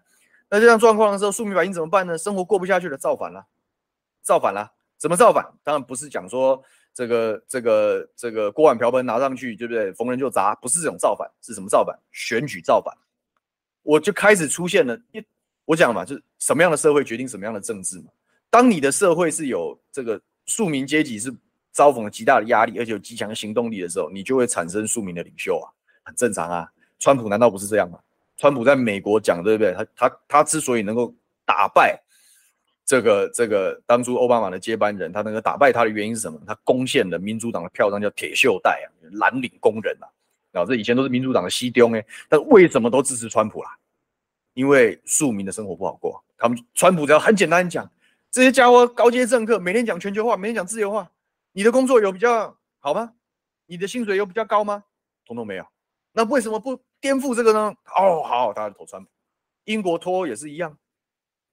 [0.51, 2.15] 那这样状况的时候，庶民百姓怎么办呢？
[2.15, 3.43] 生活过不下去了，造反了，
[4.21, 4.71] 造反了。
[4.99, 5.43] 怎么造反？
[5.63, 6.61] 当然不是讲说
[6.93, 9.91] 这个这个这个锅碗瓢盆拿上去，对不对？
[9.93, 11.97] 逢人就砸，不是这种造反，是什么造反？
[12.11, 12.95] 选举造反。
[13.81, 14.95] 我就开始出现了，
[15.65, 18.11] 我讲嘛，就是什么样的社会决定什么样的政治嘛。
[18.49, 20.21] 当你的社会是有这个。
[20.47, 21.33] 庶民阶级是
[21.71, 25.69] 遭逢了极大的压力，而且有极强的行动力的时候，你就会产生庶民的领袖啊，
[26.03, 26.69] 很正常啊。
[26.99, 27.99] 川普难道不是这样吗？
[28.41, 29.71] 川普在美国讲，对不对？
[29.71, 31.13] 他他他之所以能够
[31.45, 32.01] 打败
[32.83, 36.39] 这个这个当初奥巴马的接班人，他能够打败他的原因是什么？
[36.47, 40.09] 他攻陷了民主党的票仓，叫铁锈带啊，蓝领工人啊。
[40.51, 43.77] 然后这以前都是民主党的西东哎，但为什么都支持川普啦？
[44.55, 47.87] 因为庶民的生活不好过，他们川普只要很简单讲。
[48.31, 51.07] 这些家伙高阶政客每天讲全球化，每天讲自由化，
[51.51, 53.11] 你的工作有比较好吗？
[53.67, 54.83] 你的薪水有比较高吗？
[55.27, 55.65] 统统没有。
[56.13, 57.73] 那为什么不颠覆这个呢？
[57.97, 59.09] 哦，好，大家投川普。
[59.65, 60.77] 英国脱欧也是一样。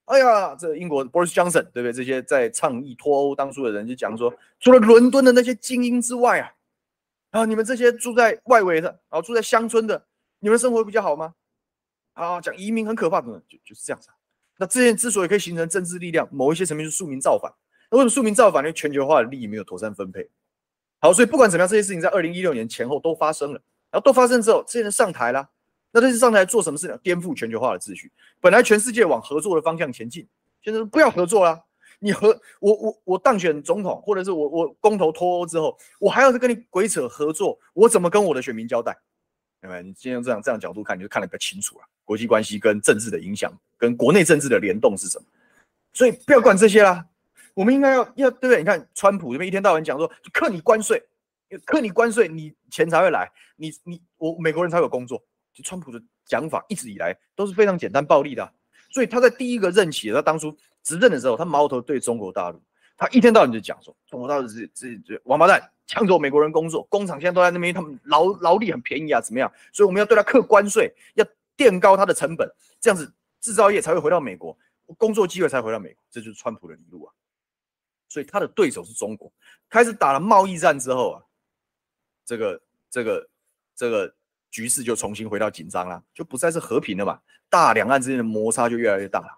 [0.05, 1.93] 哎呀，这英国 Boris Johnson 对不对？
[1.93, 6.51] 这些在倡议脱欧当初的人就讲说，除了伦敦的那些精英之外啊，
[7.29, 10.03] 啊，你们这些住在外围的，啊，住在乡村的，
[10.39, 11.35] 你们生活比较好吗？
[12.13, 14.09] 啊，讲移民很可怕的，就就是这样子。
[14.57, 17.53] 那这些之所以可以形成政治力量，某一些层面是庶民造反。
[17.91, 18.73] 那为什么庶民造反因为？
[18.73, 20.27] 全球化的利益没有妥善分配。
[20.99, 23.61] 好，所以不管怎么样，这些事情在二零一六年前后都发生了。
[23.91, 25.49] 然后都发生之后，这些人上台了。
[25.91, 26.97] 那这次上台做什么事呢？
[27.01, 28.11] 颠覆全球化的秩序。
[28.39, 30.27] 本来全世界往合作的方向前进，
[30.61, 31.65] 现在不要合作了。
[32.01, 32.29] 你和
[32.59, 38.97] 我我我当选总统，或者是我我公投脱欧之后，我还要跟你鬼扯合作，我怎么跟我的选民交代？
[39.61, 39.81] 对吧？
[39.81, 41.85] 你今天用这样这样角度看，你就看得比较清楚了。
[42.05, 45.25] 国际关系跟政治的影响，跟国内政治的联动是什么？
[45.91, 47.05] 所以不要管这些啦。
[47.53, 48.59] 我们应该要要对不对？
[48.59, 51.03] 你看川普这边一天到晚讲说，克你关税，
[51.65, 55.23] 克你关税，你钱才会来，你你我美国人才有工作。
[55.51, 58.53] 就川普的讲法一直以来都是非常简单暴力的。
[58.91, 62.61] 所以他在第一个任期，他当初执政的时候，他矛头对中国大陆，
[62.95, 69.51] 他一天到晚就讲说，中国大陆是是是王八蛋，抢走美国人工作，工厂现在都在那边，他们劳劳力很便宜啊，怎么样？
[69.73, 71.25] 所以我们要对他克关税，要
[71.57, 74.57] 垫高他的成本，这样子制造业才会回到美国，
[74.97, 77.13] 工作机会才回到美国，这就是川普的理路啊。
[78.07, 79.31] 所以他的对手是中国，
[79.69, 81.21] 开始打了贸易战之后啊，
[82.29, 82.61] 这个
[82.91, 83.29] 这个
[83.75, 84.13] 这个
[84.51, 87.19] 局势就重新回到紧张了，就不再是和平了嘛。
[87.49, 89.35] 大两岸之间的摩擦就越来越大了，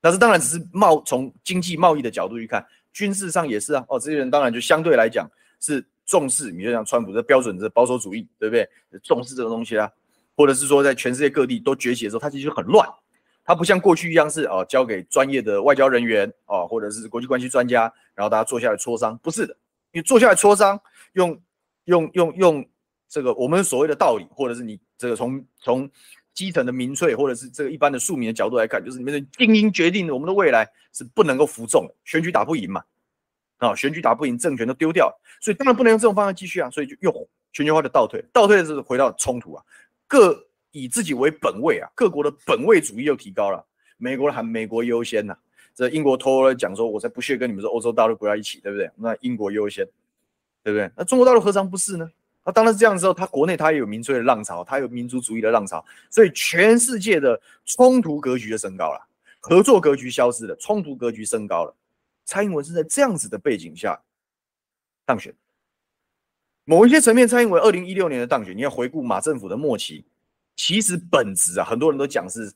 [0.00, 3.84] 但是当然只是贸从经济贸易的角度去看，军事上也是啊。
[3.88, 5.28] 哦，这些人当然就相对来讲
[5.58, 8.68] 是重视，你就像川普这标准的保守主义，对不对？
[9.02, 9.90] 重视这个东西啊，
[10.36, 12.88] 或者是说在全世界各地都崛起的时候，它其实就很乱，
[13.44, 19.56] 它不像过去一样是哦交给专业的外交人员哦，或者是国际关系专家，然后大家坐下来磋商，不是的，
[19.90, 20.80] 你坐下来磋商，
[21.14, 21.36] 用
[21.90, 22.68] 用用用
[23.08, 25.90] 这个我们所谓的道理，或者是你这个从从。
[26.32, 32.82] 基层的民粹，或者是这个一般的庶民的角度来看，就是你们的精英决定我们的未来是不能够服众，选举打不赢嘛，
[33.58, 39.62] 啊，选举打不赢，政权都丢掉，所以当然不能用这种方式继续啊，所以就用全球化的倒退，倒退是回到冲突啊，
[40.06, 43.62] 各以自己为本位啊，各国的本位主义又提高了，
[43.98, 45.38] 美国喊美国优先呐、啊，
[45.74, 48.88] 这英国偷了讲说，我才不屑跟你们说欧洲大陆国家一起，对不对？
[48.96, 49.86] 那英国优先，
[50.62, 50.90] 对不对？
[50.96, 52.08] 那中国大陆何尝不是呢？
[52.44, 59.06] 那当然是这样之后，他国内他也有民粹的浪潮，他有民族主义的浪潮，所以全世界的冲突格局就升高了，
[59.40, 61.76] 合作格局消失了，冲突格局升高了。
[62.24, 64.00] 蔡英文是在这样子的背景下
[65.04, 65.34] 当选。
[66.64, 70.04] 某一些层面，蔡英文二零一六年的当选，你要回顾马政府的末期，
[70.56, 72.52] 其实本质啊，很多人都讲是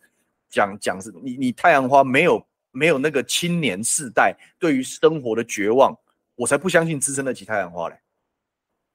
[0.48, 5.94] 讲讲是你你太阳花没有没有那个青年世代对于生活的绝望，
[6.36, 7.98] 我才不相信支撑得起太阳花嘞。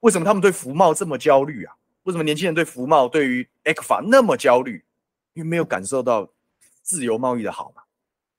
[0.01, 1.75] 为什么他们对服贸这么焦虑啊？
[2.03, 4.83] 为什么年轻人对服贸、对于 ECFA 那么焦虑？
[5.33, 6.27] 因为没有感受到
[6.81, 7.83] 自由贸易的好嘛。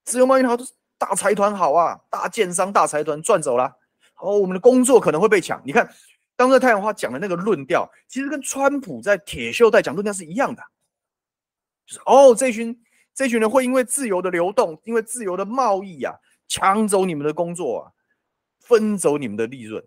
[0.04, 3.76] 自由贸易的好都是大财团好啊，大建商、大财团赚走了。
[4.16, 5.62] 哦，我们的工作可能会被抢。
[5.64, 5.88] 你看，
[6.34, 10.62] 当时太阳花讲的那个论调，其实跟川普在铁锈带讲论调是一样的。
[11.86, 12.82] 就是哦，这群
[13.14, 16.14] 这群人会因为自由的流动，因为自由的贸易啊，
[16.48, 17.92] 抢走你们的工作啊，
[18.70, 19.84] 分走你们的利润。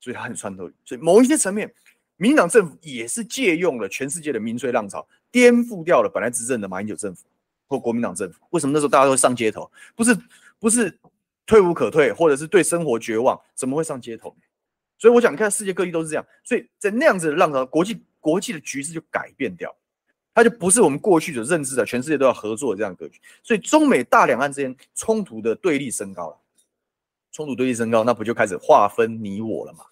[0.00, 1.72] 所以他很穿透，所以某一些层面，
[2.16, 7.24] 民进党政府也是借用了全世界的民粹浪潮，颠覆掉了本来执政的马英九政府
[7.68, 8.40] 或国民党政府。
[8.50, 9.70] 为什么那时候大家都会上街头？
[9.94, 10.18] 不是
[10.58, 10.98] 不是
[11.46, 14.34] 退无可退，或者是对生活绝望，怎么会上街头？
[14.98, 16.26] 所以我想，你看世界各地都是这样。
[16.42, 19.72] 所以在那样子的浪潮，国际国际的局势就改变掉，
[20.34, 23.20] 它就不是我们过去所认知的全世界都要合作的这样格局。
[23.44, 26.36] 所以中美大两岸之间冲突的对立升高了，
[27.32, 29.84] 冲突对立升高，那不就开始划分你我了吗？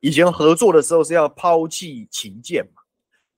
[0.00, 2.82] 以前合作的时候是要抛弃歧见嘛，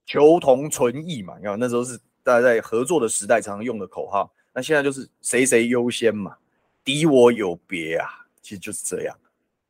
[0.07, 4.33] 求同存异嘛，你看那时候是大家在合作的时代常常用的口号。
[4.55, 6.37] 那现在就是谁谁优先嘛，
[6.83, 8.09] 敌我有别啊，
[8.41, 9.15] 其实就是这样，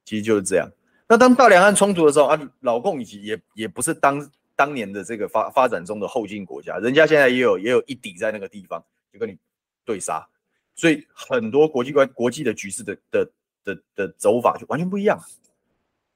[0.04, 0.70] 其实就是这样。
[1.08, 8.82] 那当大两岸冲突的时候啊，老共以及也也不是当当年的这个发发展中的后进国家，人家现在也有也有一底在那个地方，
[9.12, 9.36] 就跟你
[9.84, 10.26] 对杀，
[10.74, 13.30] 所以很多国际关国际的局势的的
[13.74, 15.18] 的的走法就完全不一样。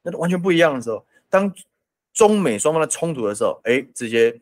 [0.03, 1.53] 那完全不一样的时候，当
[2.13, 4.41] 中美双方的冲突的时候，哎，这些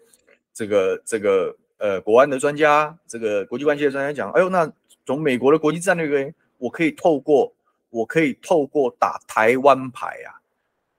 [0.53, 4.73] 这个这个呃国安的专家，这个国际关系的专家讲，哎呦，那
[5.05, 7.53] 从美国的国际战略，我可以透过
[7.91, 10.41] 我可以透过打台湾牌啊，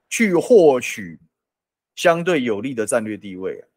[0.09, 1.19] 去获取
[1.95, 3.67] 相对有利的战略地位啊。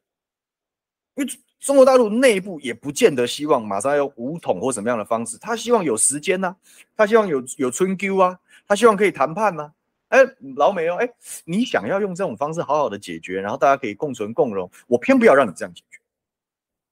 [1.15, 1.33] 因为
[1.65, 6.55] 中国大陆内部也不见得希望马上要用武统或什么样的方式，他希望有时间呐、
[6.95, 8.39] 他希望有有春 Q 啊，
[8.69, 9.73] 他希望可以谈判呐、
[10.09, 10.21] 哎，
[10.57, 11.09] 老美哦，哎，
[11.47, 15.99] 你想要用这种方式好好的解决，然后大家可以共存共荣，我偏不要让你这样解决，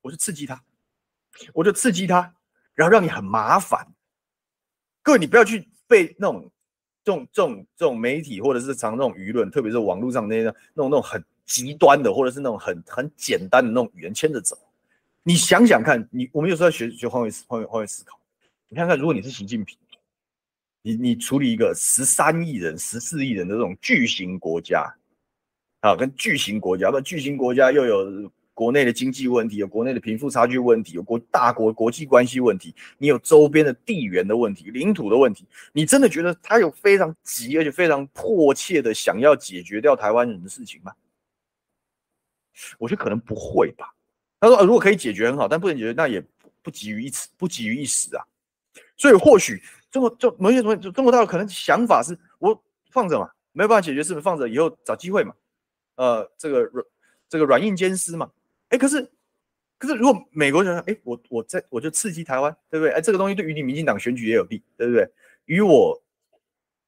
[0.01, 0.59] 我就刺激他，
[1.53, 2.35] 我就刺激他，
[2.75, 3.87] 然后让你很麻烦。
[5.03, 6.51] 各位，你不要去被那种
[7.05, 14.57] 这种这种这种媒体或者是常那种舆论，特别是网络上那些那种那种很极端的，或者是那种很很简单的那种语言牵着走。
[15.23, 18.19] 你想想看，你我们有时候要学学换位思换位换位思考，
[18.69, 19.77] 你看看，如果你是习近平。
[20.85, 24.93] 你你处理一个十三亿人、十四亿人的这种巨型国家，
[25.79, 40.93] 啊，跟巨型国家，不巨型国家又有国内的经济问题，有国内的贫富差距问题，有国大国国际关系问题，你有周边的地缘的问题、领土的问题，你真的觉得他有非常急而且非常迫切的想要解决掉台湾人的事情吗？
[42.79, 43.95] 我觉得可能不会吧。
[44.41, 46.21] 他说，如果可以解决很好，但不能解决，那也
[46.63, 48.25] 不急于一时，不急于一时啊。
[48.97, 55.35] 所以或许中国就某些东西，中国大陆可能想法是我放着嘛，没有办法解决，是不是放着以后找机会嘛？
[55.95, 56.85] 呃，这个软
[57.29, 58.31] 这个软硬兼施嘛。
[58.71, 59.09] 哎，可是
[59.79, 62.93] 可是如果美国人哎，我我在我就刺激台湾，对不对？
[62.93, 65.09] 哎，这个东西对于你民进党选举也有利，对不对？
[65.45, 66.03] 与我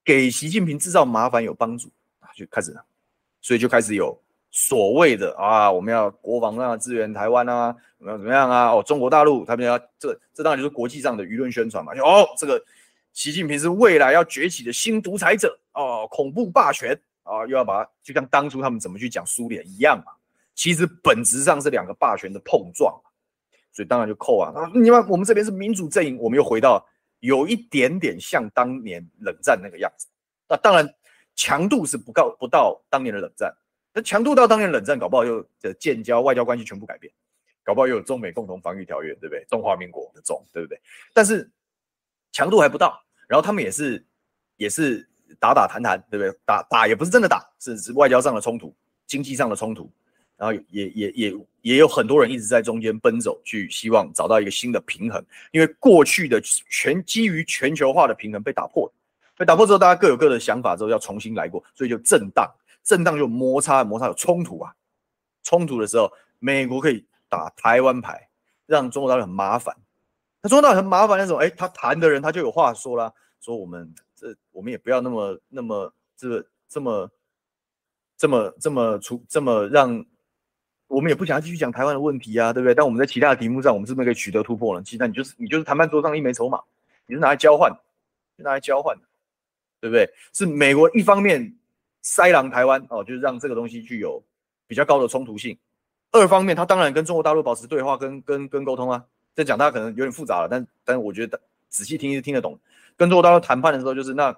[0.04, 1.90] 给习近平制造麻烦有帮助
[2.20, 2.84] 啊，就开始了，
[3.40, 4.23] 所以就开始有。
[4.56, 8.70] 所谓的啊，我们要国防上支援台湾啊，怎么样怎么样啊？
[8.70, 11.92] 哦，中国大陆他们要这这当然就是国际上的舆论宣传嘛。
[11.94, 12.64] 哦，这个
[13.12, 20.12] 习近平是未来要崛起的新独裁者哦，恐怖霸权啊，又要把就像当初他们怎么去讲苏联一样嘛。
[20.54, 22.94] 其实本质上是两个霸权的碰撞，
[23.72, 24.52] 所以当然就扣啊。
[24.72, 26.86] 你看我们这边是民主阵营，我们又回到
[27.18, 30.06] 有一点点像当年冷战那个样子。
[30.48, 30.88] 那当然
[31.34, 33.52] 强度是不到不到当年的冷战。
[33.94, 37.12] 那强度到当年冷战，搞不好又的建交外交关系全部改变，
[37.62, 39.44] 搞不好又有中美共同防御条约，对不对？
[39.48, 40.76] 中华民国的中，对不对？
[41.12, 41.48] 但是
[42.32, 44.04] 强度还不到，然后他们也是
[44.56, 46.36] 也是打打谈谈，对不对？
[46.44, 48.74] 打打也不是真的打，是是外交上的冲突，
[49.06, 49.88] 经济上的冲突，
[50.36, 58.92] 然后也也也也有很多人一直在中间奔走，去希望找到一个新的平衡，因为过去的全基于全球化的平衡被打破了，
[59.38, 62.52] 被打破之后，大家各有各的想法，之后要重新来过，所以就震荡。
[62.84, 64.74] 震荡就摩擦，摩擦有冲突啊，
[65.42, 68.28] 冲突的时候，美国可以打台湾牌，
[68.66, 69.74] 让中国大陆很麻烦。
[70.42, 73.10] 那中国大陆很麻烦那种，哎，他谈的人他就有话说啦，
[73.40, 77.10] 说我们这我们也不要那么那么这个这么
[78.18, 80.04] 这么这么出这么让，
[80.86, 82.74] 我们也不想要继续讲台湾的问题啊，对不对？
[82.74, 84.82] 但我们在其他的题目上，我们是不是可以取得突破呢？
[84.84, 86.60] 其实那你就是你就是谈判桌上一枚筹码，
[87.06, 87.72] 你是拿来交换，
[88.36, 89.02] 拿来交换的，
[89.80, 90.06] 对不对？
[90.34, 91.56] 是美国一方面。
[92.04, 94.22] 塞狼台湾哦，就是让这个东西具有
[94.66, 95.56] 比较高的冲突性。
[96.12, 99.02] 二方面，他当然跟中国大陆保持对话跟跟跟沟通啊。
[99.34, 102.56] 这讲他可能有点复杂了，但但我觉得仔细听是听得懂。
[102.94, 104.32] 跟中国大陆谈判的时候，就是那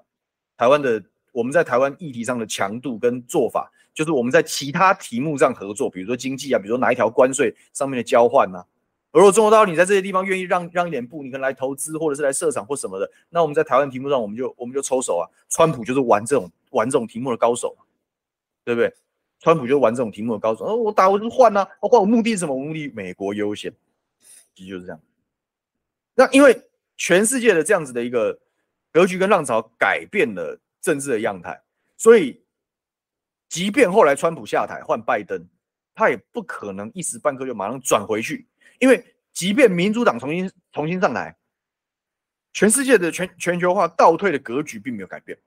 [0.56, 1.02] 台湾的
[1.32, 8.64] 我们在台湾议题上的强度跟做法，就是我们在其他题目上合作，比如说经济啊，比如说哪一条关税上面的交换、啊。
[9.12, 15.24] 如果中国大陆你在这些地方愿意让让一点步，你可能来投资或者是来设厂或什么的，那我们在台湾题目上我们就我们就抽手啊。
[15.48, 16.50] 川普就是玩这种。
[16.76, 17.76] 玩这种题目的高手，
[18.64, 18.94] 对不对？
[19.40, 20.64] 川普就玩这种题目的高手。
[20.64, 22.54] 哦，我打我就换呐，我换我目的是什么？
[22.54, 23.70] 我目的美国优先，
[24.54, 25.00] 其实就是这样。
[26.14, 26.58] 那因为
[26.96, 28.38] 全世界的这样子的一个
[28.90, 31.60] 格局跟浪潮改变了政治的样态，
[31.98, 32.40] 所以
[33.48, 35.46] 即便后来川普下台换拜登，
[35.94, 38.46] 他也不可能一时半刻就马上转回去，
[38.78, 39.04] 因为
[39.34, 41.36] 即便民主党重新重新上台，
[42.54, 45.38] 全世界的全全球化倒退的格局并没有改变。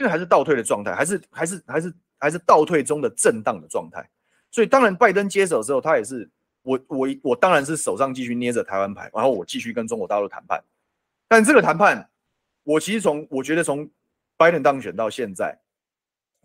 [0.00, 4.02] 这个还是倒退的状态，还是还是还是还是倒退中的震荡的状态。
[4.50, 6.26] 所以当然，拜登接手之后，他也是
[6.62, 10.58] 我我我当然是手上继续捏着台湾牌，然后我继续跟中国大陆谈判。
[11.28, 12.08] 但这个谈判，
[12.62, 13.86] 我其实从我觉得从
[14.38, 15.54] 拜登当选到现在，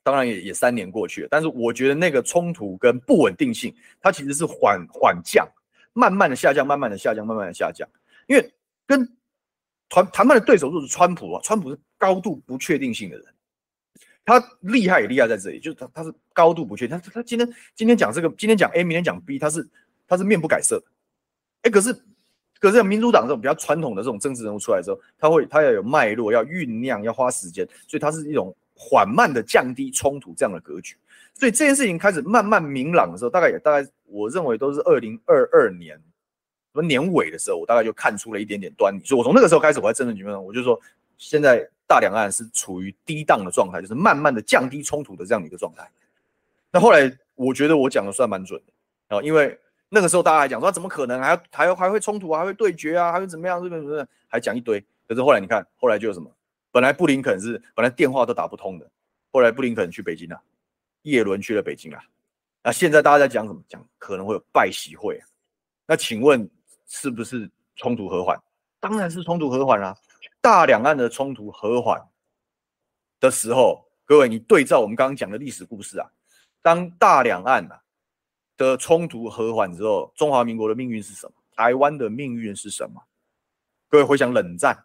[0.04, 5.48] 当然也也三年过去了，但是我觉得那个冲突跟不稳定性，它其实是缓缓降，
[5.94, 7.88] 慢慢的下降，慢慢的下降，慢慢的下降。
[8.28, 8.54] 因为
[8.86, 9.08] 跟
[9.88, 13.35] 谈谈判的对手就是川普啊，川普是高度不确定性的人。
[14.26, 19.68] 他厉害也厉害在这里，就是他他是高度不确定，他他今天今天讲这个，今天讲 A，明天讲 B，他是
[20.08, 20.86] 他是面不改色的，
[21.62, 21.96] 哎，可是
[22.60, 30.96] 可是民主党这种比较传统的这种政治人物出来之后，他会他要有脉络，要酝酿，要花时间，所以他是一种缓慢的降低冲突这样的格局，
[31.36, 36.02] 所以这件事情开始慢慢明朗的时候，大概也大概我认为都是二零二二年什
[36.74, 40.80] 么年尾的时候，我大概就看出了一点点端倪，所以我从那个时候开始，我在政治局面上，我就说
[41.18, 41.70] 现在。
[41.88, 45.88] 大两岸是处于低档的状态，就是慢慢的降低冲突的这样的一个状态。
[46.72, 49.56] 那后来我觉得我讲的算蛮准的啊，因为
[49.88, 53.62] 那个时候大家还讲说怎么可能还还还会冲突啊，还会对决啊，还会怎么样？
[53.62, 54.84] 这边什么还讲一堆。
[55.08, 56.28] 可是后来你看，后来就有什么？
[56.72, 58.90] 本来布林肯是本来电话都打不通的，
[59.32, 60.42] 后来布林肯去北京了，
[61.04, 62.00] 叶伦去了北京了。
[62.64, 63.62] 那现在大家在讲什么？
[63.70, 65.22] 讲可能会有拜习会。
[65.86, 66.50] 那请问
[66.88, 68.36] 是不是冲突和缓？
[68.80, 69.96] 当然是冲突和缓啦。
[70.46, 72.00] 大两岸的冲突和缓
[73.20, 76.08] 的时候，各位，你对照我们刚刚讲的历史故事啊，
[76.62, 77.68] 当大两岸
[78.56, 81.34] 的冲突和缓之后，中华民国的命运是什么？
[81.56, 83.02] 台湾的命运是什么？
[83.90, 84.78] 各位回想冷战，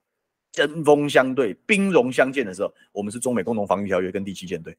[0.51, 4.75] 针锋相对、兵戎相见的时候，我们是中美共同防御条约跟第七舰队。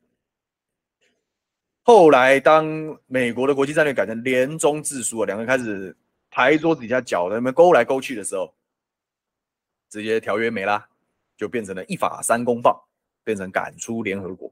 [1.84, 2.66] 后来当
[3.06, 5.96] 美国的国际战略改成联中制苏啊，两个人开始
[6.32, 8.52] 牌桌子底下脚那边勾来勾去的时候，
[9.92, 10.88] 直接条约没啦，
[11.36, 12.88] 就变成了一法三公报，
[13.26, 14.50] 变成赶出联合国。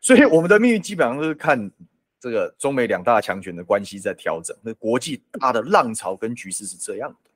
[0.00, 1.70] 所以我们的命运基本上都是看
[2.18, 4.56] 这个中美两大强权的关系在调整。
[4.60, 7.30] 那国际大的浪潮跟局势是这样的。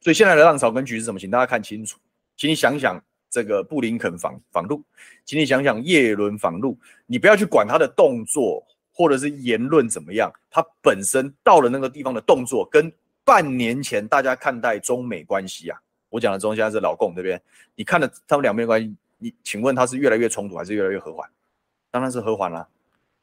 [0.00, 1.18] 所以现在的浪潮跟局势是什么？
[1.18, 1.98] 请大家看清楚，
[2.36, 4.84] 请你想想这个布林肯访访陆，
[5.24, 12.92] 请你想想叶伦访陆，你不要去管他的动作或者是言论怎么样，他本身到了那个地方的动作，跟
[13.24, 17.40] 半年前大家看待中美关系啊，我讲的中现在是老共这边，
[17.74, 18.94] 你看了他们两边关系。
[19.18, 21.30] 你请问他是越来越冲突还是越来越和缓？
[21.92, 22.66] 当然是和缓啦。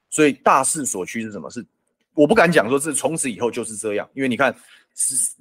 [0.10, 1.50] 所以大势所趋是什么？
[1.50, 1.66] 是
[2.14, 4.56] 我不敢讲说是从此以后就是这样，因为你看，
[4.95, 5.34] 是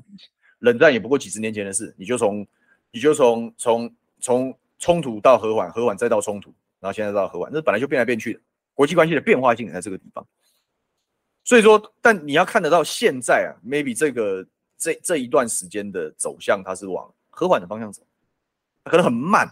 [0.58, 1.94] 冷战也不过几十年前的事。
[1.96, 2.44] 你就从
[2.90, 8.40] 你就从从从冲突到和缓，和缓再到冲突，然后现在到和缓，那本来就变来变去的。
[8.74, 10.26] 国际关系的变化性也在这个地方。
[11.48, 14.46] 所以说，但你要看得到现在啊，maybe 这个
[14.76, 18.02] 这这一段时间的走向，它是往和缓的方向走，
[18.84, 19.50] 可能很慢。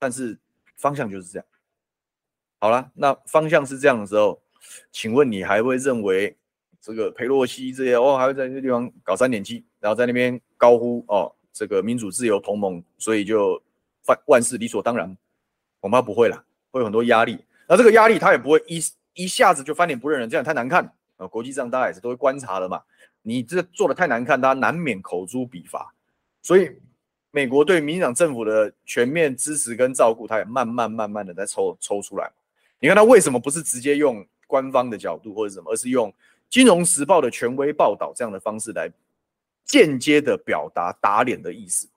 [0.00, 0.36] 但是
[0.74, 1.46] 方向就是这样。
[2.58, 4.42] 好了，那方向是这样的时候，
[4.90, 6.36] 请问你还会认为
[6.80, 13.62] 这个裴洛西这些哦，还会在这地方搞三点七，然后在那边高呼哦，这个民主自由同盟，所以就
[14.08, 15.16] 万万事理所当然？
[15.78, 17.38] 恐怕不会了，会有很多压力。
[17.68, 18.82] 那这个压力他也不会一
[19.14, 20.92] 一下子就翻脸不认人，这样太难看
[21.28, 22.80] 国际上大家也是都会观察的嘛，
[23.22, 25.92] 你这做的太难看，大家难免口诛笔伐，
[26.42, 26.70] 所以。
[27.34, 32.30] 美国对民进党政府的全面支持跟照顾，他也慢慢慢慢的在抽抽出来。
[32.78, 36.10] 你看他为什么不是直接用官方的角度或者什么，而是用
[36.50, 38.86] 《金融时报》的权威报道这样的方式来
[39.64, 41.88] 间接的表达打脸的意思？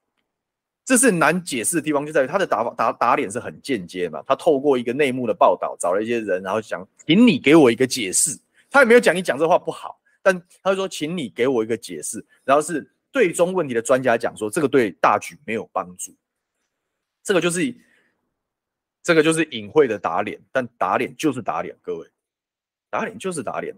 [0.86, 4.24] 这是难解释的地方，就在于他的打打打脸是很间接嘛。
[4.26, 8.40] 他透过一个内幕的报道，找了一些人，然后想，请你给我一个解释。
[8.76, 12.92] 他也没有讲你讲这话不好，但他就说，请你给我一个解释，然后是。
[13.10, 16.14] 对中问题的专家讲说，这个对大局没有帮助，
[17.24, 17.74] 这个就是
[19.02, 22.06] 这个就是隐晦的打脸，但打脸就是打脸，各位，
[22.90, 23.74] 打脸就是打脸。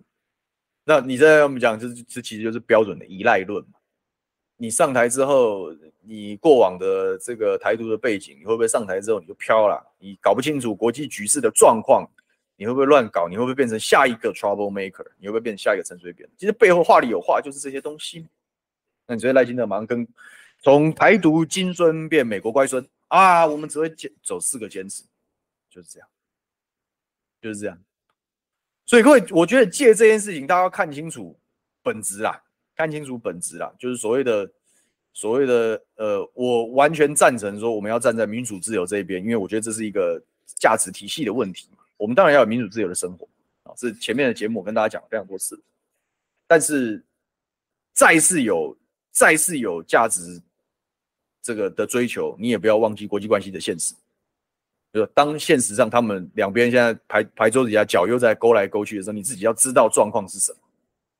[0.84, 3.78] 那你在我们讲，这这其实就是标准的依赖论嘛。
[4.56, 5.72] 你上台之后，
[6.02, 9.80] 你过往的这个台独的背景，你会不会上台之后你就飘了？
[10.00, 12.10] 你搞不清楚国际局势的状况，
[12.58, 13.28] 你会不会乱搞？
[13.30, 15.05] 你会不会变成下一个 trouble maker？
[15.20, 16.28] 你会不会变成下一个陈水扁？
[16.38, 18.28] 其实背后话里有话，就是这些东西。
[19.05, 20.05] 那你觉得赖清德忙跟
[20.60, 23.45] 从台独金孙变美国乖孙啊？
[23.45, 25.03] 我们只会坚走四个坚持，
[25.70, 26.10] 就是这样，
[27.39, 27.80] 就是这样。
[28.88, 31.38] 所以各位，我觉得借这件事情，大家要看清楚
[31.84, 32.41] 本质啦，
[32.76, 34.51] 看清楚本质啦，就是所谓的
[35.14, 40.20] 所谓的呃，我完全赞成说我们要站在民主自由这一边，因为我觉得这是一个
[40.60, 41.70] 价值体系的问题。
[41.98, 43.28] 我们当然要有民主自由的生活
[43.64, 45.62] 啊，是前面的节目我跟大家讲了非常多次，
[46.48, 47.04] 但是
[47.93, 48.78] 再是有。
[49.10, 50.39] 再是有价值
[51.41, 53.95] 这个的追求，你也不要忘记国际关系的现实。
[54.93, 60.60] 就当现实上他们两边现在牌牌桌底下脚又在勾来勾去的时候，你自己要知道状况是什么。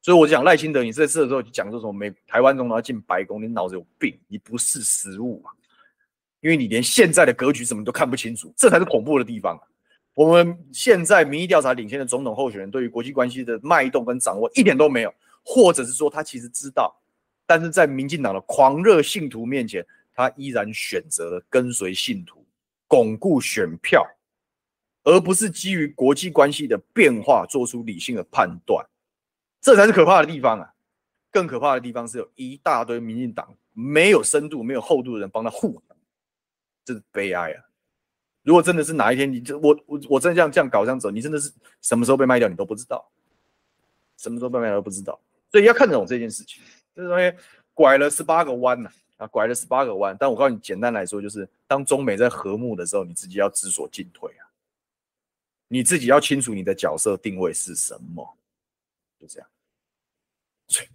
[0.04, 5.50] 所以我讲赖清德，你这次的时候讲说什么美台湾总统要进白宫，你脑子有病，你不识时务啊！
[6.42, 9.60] 因为你连现在的格局什么都看不清楚，这才是恐怖的地方。
[10.18, 15.14] 我们现在民意调查领先的总统候选人，对于国际关系的脉动跟掌握一点都没有，
[15.46, 17.00] 或者是说他其实知道。
[17.46, 22.44] 但是在民进党的狂热信徒面前，他依然选择了跟随信徒，
[22.88, 24.04] 巩固选票，
[25.04, 28.84] 而不是基于国际关系的变化做出理性的判断，
[29.62, 30.74] 这才是可怕的地方啊！
[31.30, 35.80] 更可怕的地方是有一大堆民进党没有深度、没有厚度的人帮他护，
[36.84, 37.67] 这是悲哀啊！
[38.48, 43.06] 如果真的是哪一天你就我我我真的这样这样搞这样走，你真的是什么时候被卖掉你都不知道，
[44.16, 45.20] 什么时候被卖掉都不知道，
[45.52, 46.64] 所以要看懂这件事情。
[46.96, 47.38] 这东西
[47.74, 50.16] 拐了十八个弯呐，啊，拐了十八个弯。
[50.18, 54.48] 但我告诉你，简单来说，就是当中美在和睦的时候，你自己要知所进退啊，
[55.68, 58.38] 你自己要清楚你的角色定位是什么，
[59.20, 59.50] 就这样。
[60.70, 60.88] 所以，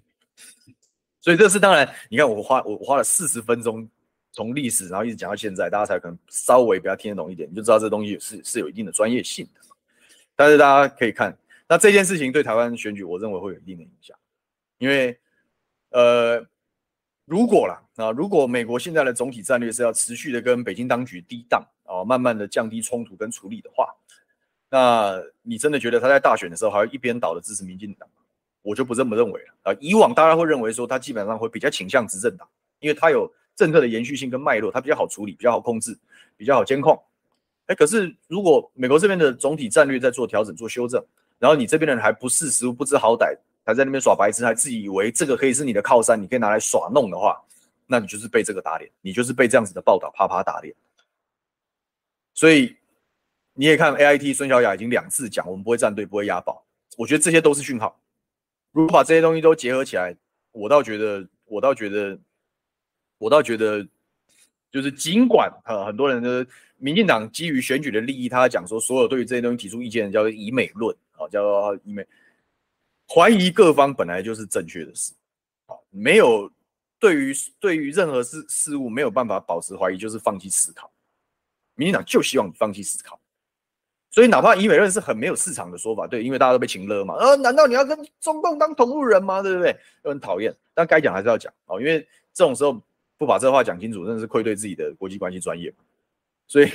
[1.20, 1.86] 所以这是当然。
[2.08, 3.86] 你看，我花我花了四十分钟，
[4.32, 9.60] 从历史然后一直讲到现在，大家才可能稍微比较听得懂一点，你就知道这东西是是有一定的专业性的。
[10.34, 11.36] 但是大家可以看，
[11.68, 14.16] 那这件事情对台湾选举，我认为会有一定的影响，
[14.78, 15.16] 因为。
[15.94, 16.42] 呃，
[17.26, 23.94] 如果啦，啊，如果美国现在的总体战略是要持续的跟北京当局低档啊，慢慢的降低冲突跟处理的话，
[24.70, 28.08] 那你真的觉得他在大选的时候还要一边倒的支持民进党？
[28.62, 29.76] 我就不这么认为了啊。
[29.80, 32.48] 以往大家会认为说他基本上会比较倾向执政党，
[32.80, 35.98] 因为他有政策的延续性跟脉络，它比较好处理，比较好控制，
[36.36, 37.00] 比较好监控。
[37.66, 41.04] 哎，可是如果美国这边的总体战略在做调整、做修正，
[41.38, 47.40] 然后你这边的人还不识时务、不知好歹，还在那边耍白痴，还自以为这个可以是你的靠山，你可以拿来耍弄的话，
[47.86, 50.74] 那你就是被这个打脸，你就是被这样子的报道啪啪打脸。
[52.34, 52.74] 所以
[53.54, 56.64] 你也看 AIT 孙小雅已经两次讲，我们不会站队，不会押宝。
[56.96, 58.00] 我觉得这些都是讯号。
[58.72, 60.16] 如果把这些东西都结合起来，
[60.50, 62.18] 我倒觉得，我倒觉得，
[63.22, 63.86] 我倒觉得，
[64.72, 66.44] 就是尽管呃很多人的
[66.76, 72.04] 民进党基于选举的利益，他讲说所有对于这些东西提出意见的叫做以美论，啊叫做以美，
[73.08, 75.12] 怀疑各方本来就是正确的事，
[75.90, 76.50] 没有
[76.98, 80.90] 对于对于任何事事物没有办法保持怀疑，就是放弃思考。
[81.74, 83.20] 民进党就希望你放弃思考。
[84.10, 87.14] 所以，哪怕以美论是很没有市场的说法，对，因为大家都被情勒嘛。
[87.14, 89.40] 呃，难道你要跟中共当同路人吗？
[89.40, 89.74] 对不对？
[90.02, 92.78] 都很讨厌，但该讲还是要讲哦，因为这种时候
[93.22, 95.72] 不把这话讲清楚，真的是愧对自己的国际关系专业。
[96.48, 96.66] 所以，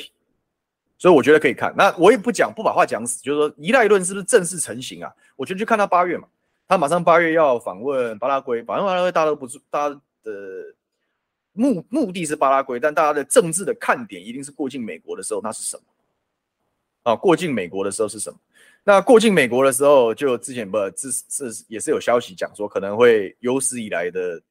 [0.98, 1.76] 所以我觉得可以看。
[1.78, 5.14] 那我也不讲，不把话讲死，就是说依赖论是不是正式成型啊？
[5.36, 6.26] 我觉得就看他八月嘛，
[6.66, 10.32] 他马上八月要访问巴拉圭，反正巴拉圭大家都不是，大家的
[11.52, 15.84] 目目的是巴拉圭，但大家的政治的看点一定是过境美国的时候，那是什么？
[17.12, 18.40] 啊，过境美国的时候是什么？
[18.86, 24.42] 那过境美国的时候，就之前不，这是也是有消息讲说，可能会有史以来的，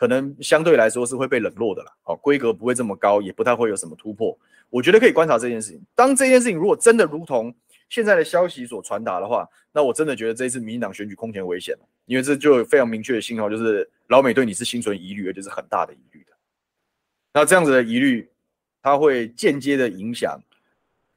[0.00, 1.92] 可能相对来说是会被冷落的啦。
[2.02, 4.34] 好，规格不会这么高，也不太会有什么突破。
[4.70, 5.82] 我觉得可以观察这件事情。
[5.94, 7.54] 当这件事情如果真的如同
[7.90, 16.32] 现在的消息所传达的话，那我真的觉得这一次民进党选举空前危险了，因为这就非常明确的信号，就是老美对你是心存疑虑，而且是很大的疑虑的。
[17.34, 18.26] 那这样子的疑虑，
[18.80, 20.40] 它会间接的影响。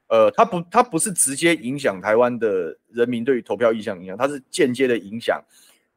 [0.08, 5.42] 呃，它不，它不是直接影响台湾的人民对于投票意向影响，它是间接的影响，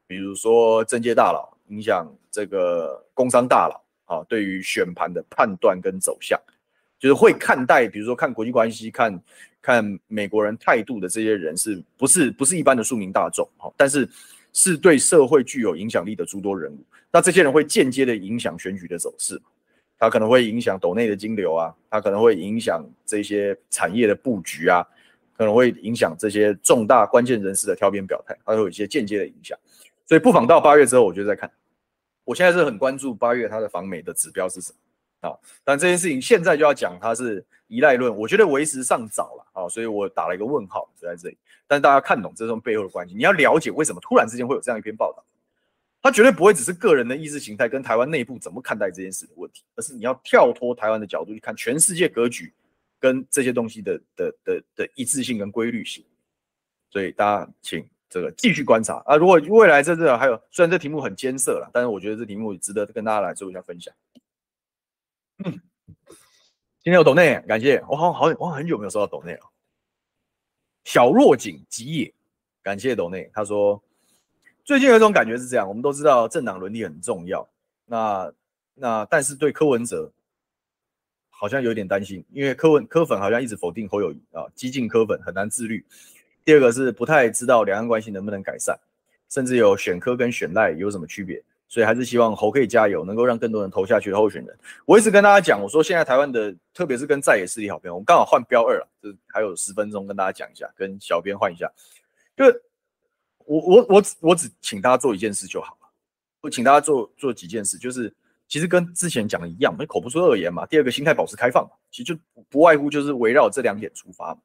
[0.07, 6.39] 比如说政界大佬，影响这个工商大佬啊，对于选盘的判断跟走向，
[6.99, 9.23] 就是会看待，比如说看国际关系，看
[9.61, 13.47] 看美国人态度的这些人，是不是不是一般的庶民大众？
[13.57, 14.07] 哈，但是
[14.53, 16.77] 是对社会具有影响力的诸多人物，
[17.11, 19.41] 那这些人会间接的影响选举的走势。
[19.99, 24.85] 它可能会影响斗内的金流啊，它可能会影响这些产业的布局啊，
[25.35, 29.57] 可能会影响这些重大关键人士的挑边表态，它会有一些间接的影响。
[30.07, 31.51] 所以不妨到八月之后，我就再看。
[32.23, 35.37] 我现在是很关注八月它的访美的指标是什么啊？
[35.63, 41.37] 但这件事情现在就要讲它是依赖论，我觉得为时尚早了啊，所以我打了一个问号就在这里。
[41.67, 45.23] 但大家看懂这种背后的关系，你要了解为什么突然之间会有这样一篇报道。
[46.01, 52.53] 它绝对不会只是个人的意识形态跟台湾内部怎么看待这件事的问题，而是你要跳脱台湾的角度去看全世界格局
[52.99, 56.05] 跟这些东西的的的的一致性跟规律性。
[56.89, 59.15] 所以大家请这个继续观察啊！
[59.15, 63.93] 如果未来在这还有，虽然这题目很艰涩了，但是我觉得这题目值得跟大家来做一下分享。
[65.45, 65.51] 嗯，
[66.81, 69.41] 今天有抖内，感谢我好好我很久没有收到抖内了。
[70.85, 72.13] 小若景吉野，
[72.63, 73.81] 感谢抖内，他说。
[74.63, 77.47] 最近有一种感觉是这样，我们都知道政党伦理很重要，
[77.85, 78.29] 那
[78.73, 80.11] 那但是对柯文哲
[81.29, 85.85] 好像有点担心，因为柯文柯粉好像一直否定侯友宜啊，激进柯粉很难自律。
[86.47, 88.73] 第二个是不太知道两岸关系能不能改善，
[89.27, 94.57] 甚至有选科跟选赖有什么区别，所以还是希望侯可以加油，能够让更多人投下去的候选人。
[94.85, 101.69] 我一直跟大家讲，我说现在台湾的，特别是跟在野势力好朋友，我们刚好换标二了，就是还有十分钟跟大家讲一下，跟小编换一下，
[102.37, 102.45] 就。
[103.45, 105.87] 我我我只我只请大家做一件事就好了，
[106.41, 108.13] 我请大家做做几件事，就是
[108.45, 110.65] 其实跟之前讲的一样，我们口不出恶言嘛。
[110.65, 112.19] 第二个，心态保持开放嘛，其实就
[112.49, 114.37] 不外乎就是围绕这两点出发。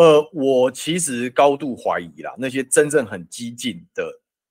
[0.00, 4.02] 呃，我其实高度怀疑啦，那些真正很激进的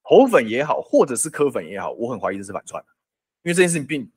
[0.03, 2.79] 猴粉也好，或者是柯粉也好，我很怀疑这是反串，
[3.41, 4.07] 因为这件事情并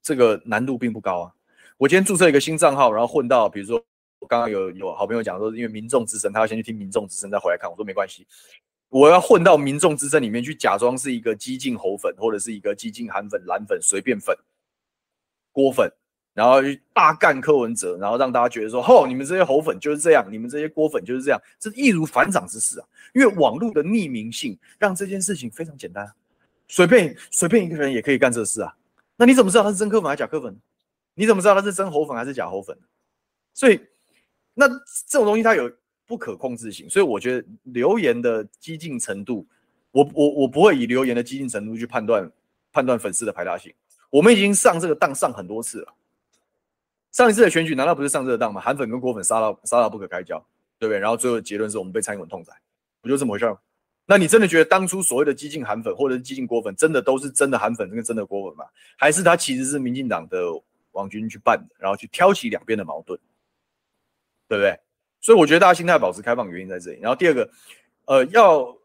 [0.00, 1.32] 这个难度并不高啊。
[1.76, 3.84] 我今天注册一个新账号，然后混到，比如说
[4.20, 8.24] 我刚刚有有好朋友讲说，因为民众之声，他要先去听民众之声再回来看，我说没关系。
[8.88, 14.38] 我要混到民众之声里面去，假装是一个激进猴粉，或者是一个激进韩粉、蓝粉、随便粉、
[15.50, 15.92] 锅粉，
[16.36, 16.58] 然后
[16.92, 22.86] 大干柯文哲，然后让大家觉得说：“吼，你们这些猴粉就是这样，你们这些锅粉就是这样。”这易如反掌之事啊！
[23.14, 26.06] 因为网络的匿名性让这件事情非常简单，
[26.68, 28.76] 随便随便一个人也可以干这事啊。
[29.16, 30.54] 那你怎么知道他是真柯粉还是假柯粉？
[31.14, 32.78] 你怎么知道他是真猴粉还是假猴粉？
[33.54, 33.80] 所以，
[34.52, 35.68] 那这种东西它有。
[36.08, 39.44] 不可控制性，所以我觉得留言的激进程度，
[39.90, 42.30] 我我我不会以留言的激进程度去判断
[42.72, 43.74] 判断粉丝的排他性。
[44.08, 45.92] 我们已经上这个当上很多次了，
[47.16, 48.60] 上一次的选举难道不是上这个当吗？
[48.60, 50.38] 韩粉跟郭粉杀到杀到不可开交，
[50.78, 50.98] 对不对？
[50.98, 52.52] 然后最后的结论是我们被蔡英文痛宰，
[53.00, 53.56] 不就这么回事吗？
[54.04, 58.66] 那你真的觉得当初所谓的激进韩粉或者是激进郭粉，真的都是真的韩粉跟真的郭粉吗？
[58.98, 60.44] 还是他其实是民进党的
[60.92, 63.18] 网军去办的，然后去挑起两边的矛盾？
[64.46, 64.78] 对不对？
[65.22, 67.00] 所以我觉得大家心态保持开放，原因在这里。
[67.00, 67.50] 然后第二个，
[68.04, 68.76] 呃，要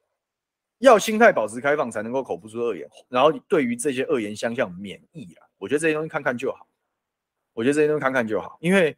[0.77, 2.89] 要心态保持开放，才能够口不出恶言。
[3.09, 6.65] 然后对于这些恶言相向免疫啊，我觉得这些东西看看就好。
[7.53, 8.95] 我觉得这些东西看看就好，因为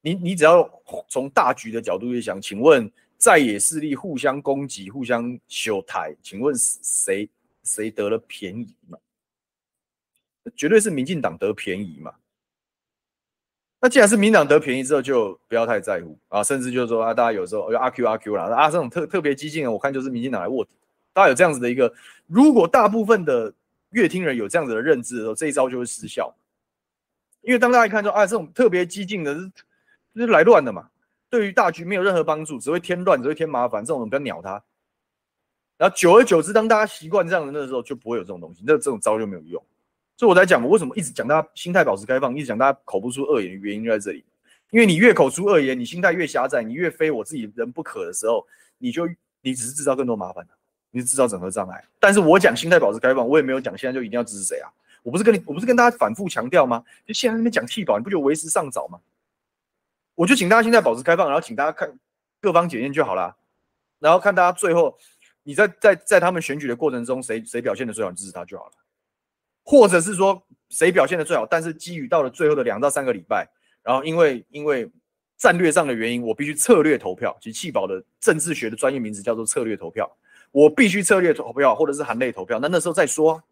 [0.00, 0.68] 你你只要
[1.08, 7.28] 从大局的角度去想，请问在野势力互相攻击、互相修台，请问谁
[7.64, 8.98] 谁得了便宜嘛？
[10.56, 12.12] 绝对是民进党得便宜嘛。
[13.80, 20.70] 那既然是民进党得便宜之后，就不要太在乎啊，甚至就是说啊，大家有时候阿 Q 阿 Q 啦，啊这种特特别激进的，我看就是民进党来卧底。
[21.12, 21.92] 大家有这样子的一个，
[22.26, 23.52] 如果大部分的
[23.90, 26.34] 乐听人有这样子的认知的时候，这一招就会失效。
[27.42, 29.52] 因为当大家一看说啊，这种特别激进的，是
[30.14, 30.88] 就是来乱的嘛，
[31.28, 34.62] 对于大局没有任何帮助，只会添乱，只会添麻烦，这种人不要鸟他。
[35.76, 39.62] 然后久而久之，当大家习惯这样的那时候，就不会有这种东西，那这种招就没有用。
[40.16, 44.24] 所以我在讲，我为什么一直讲大家心态保持开放，一直讲大家口不出恶言原因就在这里。
[44.70, 48.46] 因为你越口出恶言，你心态越狭窄，你越非我自己人不可的时候，
[48.78, 49.08] 你就
[49.40, 50.46] 你只是制造更多麻烦，
[50.92, 51.84] 你是制造整合障碍。
[51.98, 54.70] 但是我讲心态保持开放，我也没有讲现在就一定要支持谁啊。
[55.02, 56.84] 我不是跟你，我不是跟大家反复强调吗？
[57.06, 59.00] 就现在那边讲弃保，你不觉得为时尚早吗？
[60.14, 61.92] 我就请大家现在保持开放，然后请大家看
[62.40, 63.36] 各方检验就好了，
[63.98, 64.96] 然后看大家最后
[65.42, 68.72] 你在在在他们选举的过程中，谁谁表现的最好，你支持他就好了。
[69.64, 73.48] 或者是说谁表现的最好，但是基于到了最后的两到三个礼拜，
[73.82, 74.90] 然后因为因为
[75.36, 77.36] 战略上的原因，我必须策略投票。
[77.40, 80.10] 其实弃保的政治学的专业名词叫做策略投票，
[80.50, 82.58] 我必须策略投票，或者是含泪投票。
[82.60, 83.42] 那那时候再说，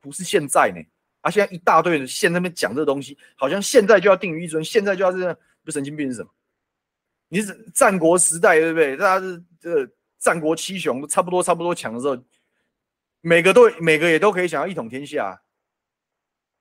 [0.00, 0.82] 不是现在呢。
[1.28, 1.30] 啊！
[1.30, 6.30] 现在一大堆人现在那边讲这个东西，好像现在就要定于一尊，现在就要这样，不神经病是什么？
[7.28, 8.96] 你是战国时代对不对？
[8.96, 12.16] 大家是这个战国七雄都差不多差不多强的时候，
[13.20, 15.38] 每个都每个也都可以想要一统天下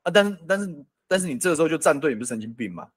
[0.03, 0.11] 啊！
[0.11, 2.89] 但是但是但是你这个时候就站队，你不是神经病吗？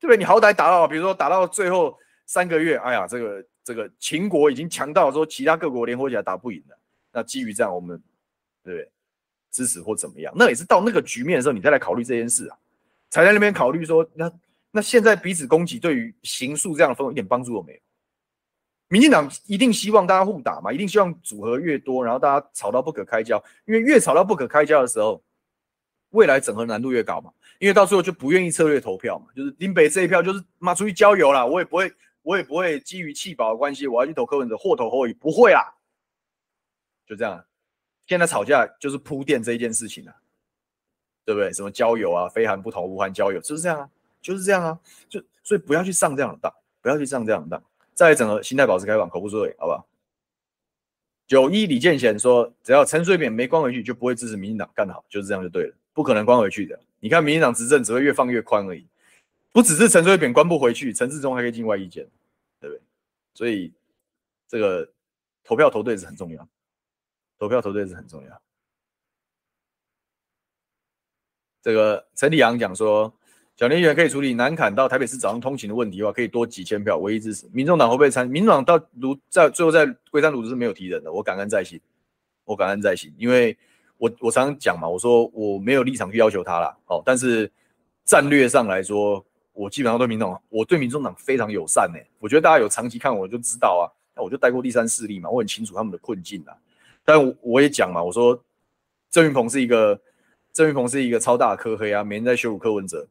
[0.00, 0.16] 对不对？
[0.16, 1.96] 你好歹打到，比如说打到最后
[2.26, 6.78] 三个月，哎呀，这个这个秦国已经强到说其他各国联合起来打不赢了，
[7.12, 7.96] 那基于这样，我们
[8.64, 8.90] 对不对？
[9.50, 12.56] 支持或怎么样，那也是到那个局面的时候，你再来考虑这件事啊，
[13.10, 14.32] 才在那边考虑说，那
[14.70, 17.80] 那现在彼此攻击，对于刑诉这样的风一点帮助都没有。
[18.88, 25.22] 民进党一定希望大家互打嘛，一定希望组合越多，然后大家吵到不可开交，因为越吵到不可开交的时候，
[26.10, 31.92] 未来整合难度越高嘛，因为到最后就不愿意策略投票嘛，就是林北这一票就是妈出去郊游啦，我也不会，
[32.22, 35.74] 我也不会基于弃保的关系，我要去投柯文哲或投侯友，不会啦，
[37.06, 37.44] 就这样。
[38.08, 40.14] 现在吵架就是铺垫这一件事情啊，
[41.24, 41.52] 对不对？
[41.52, 43.90] 什么交友啊，非韩不投，无韩交友，就是这样啊，
[44.22, 47.62] 就是这样啊，就所以不要去上这样的当，不要去上这样的当。
[47.92, 49.86] 再整个心态保持开放，口不出恶言，好不好？
[51.26, 56.80] 九一李建贤说，只要陈水扁没关回去，就不会支持民进党干好，就是这样就对了，不可能关回去的。
[57.00, 58.86] 你看民进党执政只会越放越宽而已，
[59.52, 62.08] 不只是陈水扁关不回去，陈志忠还可以境外意见，
[62.58, 62.80] 对不对？
[63.34, 63.70] 所以
[64.48, 64.88] 这个
[65.44, 66.48] 投票投对是很重要。
[67.38, 68.42] 投票投对是很重要。
[71.62, 73.12] 这个陈立阳讲说，
[73.56, 77.46] 小林议员可以处理南坎到台北市早上通勤的问题的话，可以多几千票，唯一支持。
[77.52, 78.26] 民众党会不会参？
[78.26, 81.78] 民众党到芦在最后在龟山芦是没有提人的，我感恩在心，
[82.44, 83.56] 我感恩在心，因为
[83.96, 86.76] 我我常常讲嘛，我说我没有立场去要求他啦。
[86.86, 87.50] 哦，但是
[88.04, 89.22] 战略上来说，
[89.52, 91.98] 我基本上对民众，我对民众党非常友善呢。
[92.20, 93.84] 我觉得大家有长期看我就知道啊，
[94.14, 96.56] 那我就带过第三势力嘛，我很清楚他们的困境啊。
[97.08, 98.38] 但我也讲嘛，我说
[99.08, 99.98] 郑云鹏是一个
[100.52, 103.08] 郑云鹏是一个超大的科黑啊，每天在羞辱柯文哲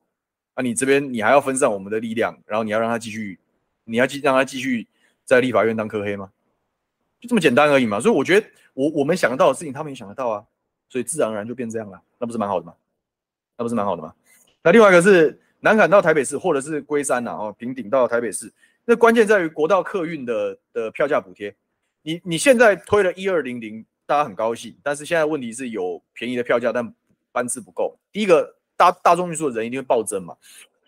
[0.53, 3.39] 啊，你这边你还要分散我们的力量，然后你要让他继续，
[3.85, 4.85] 你要继让他继续
[5.25, 6.31] 在立法院当科黑吗？
[7.19, 7.99] 就这么简单而已嘛。
[7.99, 8.45] 所以我觉得
[8.75, 10.45] 我我们想得到的事情，他们也想得到啊，
[10.89, 12.75] 所以自然而然就变这样了，那不是蛮好的吗？
[13.57, 14.13] 那不是蛮好的吗？
[14.61, 18.53] 那另外一个是南港到台北市，或者是龟山呐，哦，平顶到台北市，
[18.85, 21.55] 那关键在于国道客运的的票价补贴。
[22.01, 26.93] 你你现在推了一二零零，大家很高兴，但是现在问题是有便宜的票价，但
[27.31, 27.99] 班次不够。
[28.11, 30.35] 第一个大大众运输的人一定会暴增嘛，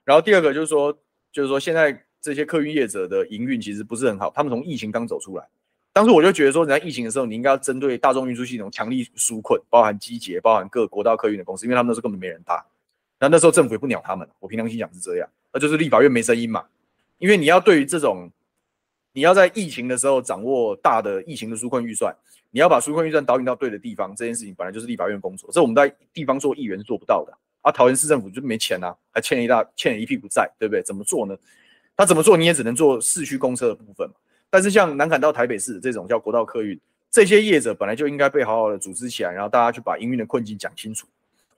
[0.06, 0.98] 然后第二个就是说，
[1.32, 5.46] 就是说现在这些客运业者的营运其实不是很好，他们从疫情刚走出来，
[5.92, 12.66] 当时我就觉得说，你在疫情的时候，你应该要针对大众运输系统强力纾困，包含机捷，包含各国道客运的公司，因为他们那时候根本没人搭，
[13.20, 16.66] 那那时候政府也不鸟他们，我平常心讲是这样，那就是立法院没声音嘛，
[17.18, 18.32] 因为你要对于这种。
[19.12, 22.16] 你要在疫情的时候掌握大的疫情的纾困预算，
[22.52, 27.72] 你要把纾困预算导引到对的地方，这件事情本来就是立法院工作，这我们在地方做议员是做不到的啊。
[27.72, 30.82] 桃园市政府就没钱啊，还欠了一大欠了一屁股债，对不对？
[30.84, 31.36] 怎么做呢？
[31.96, 34.16] 他怎么做你也只能做市区公车的部分嘛。
[34.50, 36.80] 但是像南崁到台北市这种叫国道客运，
[37.12, 41.08] 这些业者本来就应该被好好的组织起来，然后大家去把营运的困境讲清楚。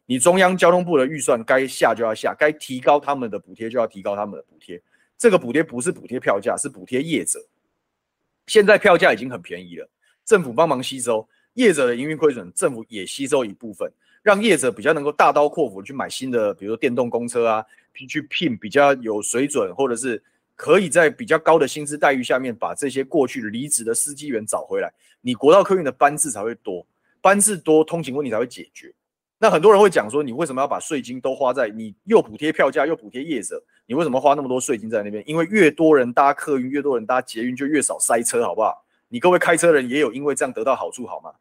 [0.05, 4.81] 你中央交通部的预算该下就要下，该提高他们的补贴就要提高他们的补贴。
[5.21, 7.39] 这个补贴不是补贴票价，是补贴业者。
[8.47, 9.87] 现在票价已经很便宜了，
[10.25, 13.87] 政府帮忙吸收业者的营运亏损，政府也吸收一部分，
[14.23, 17.63] 让业者比较能够大刀阔斧去买新的，比如说电动公车啊，
[18.09, 20.19] 去聘比较有水准，或者是
[20.55, 24.91] 可以在比较高的薪资待遇下面把这些过去离职的司机员找回来，
[25.21, 26.83] 你国道客运的班次才会多，
[27.21, 28.91] 班次多，通勤问题才会解决。
[29.43, 33.59] 那很多人会讲说，你为什么要把税金都花在你又补贴票价又补贴业者？
[33.87, 35.23] 你为什么花那么多税金在那边？
[35.27, 38.85] 因为越多人搭客运，越多人搭捷运，就越少塞车，好不好？
[39.07, 41.33] 你各位开车人也有因为这样得到好处，好吗？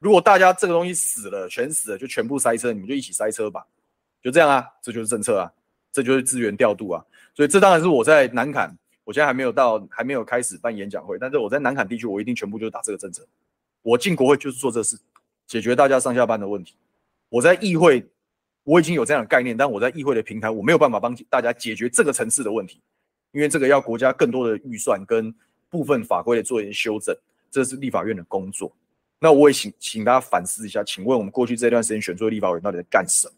[0.00, 3.66] 如果大家这个东西死了，全死了，就全部塞车，你们就一起塞车吧，
[4.22, 5.50] 就这样啊，这就是政策啊，
[5.90, 7.02] 这就是资源调度啊。
[7.34, 8.70] 所以这当然是我在南坎，
[9.02, 13.26] 我现在还没有到，还没有开始办演讲会，但是我在南坎地区，我一定全部就是打这个政策。
[13.80, 14.98] 我进国会就是做这事，
[15.46, 16.76] 解决大家上下班的问题。
[17.30, 18.06] 我在议会，
[18.64, 22.82] 我已经有这样的概念，但我在议会的平台，我没有办法帮大家解决这个层次的问题，
[23.30, 25.34] 因为这个要国家更多的预算跟
[25.70, 27.16] 部分法规的做一些修正，
[27.50, 28.70] 这是立法院的工作。
[29.18, 33.34] 那我也请请大家反思一下，请问我们过去这段时间选出的立法委员到底在干什么？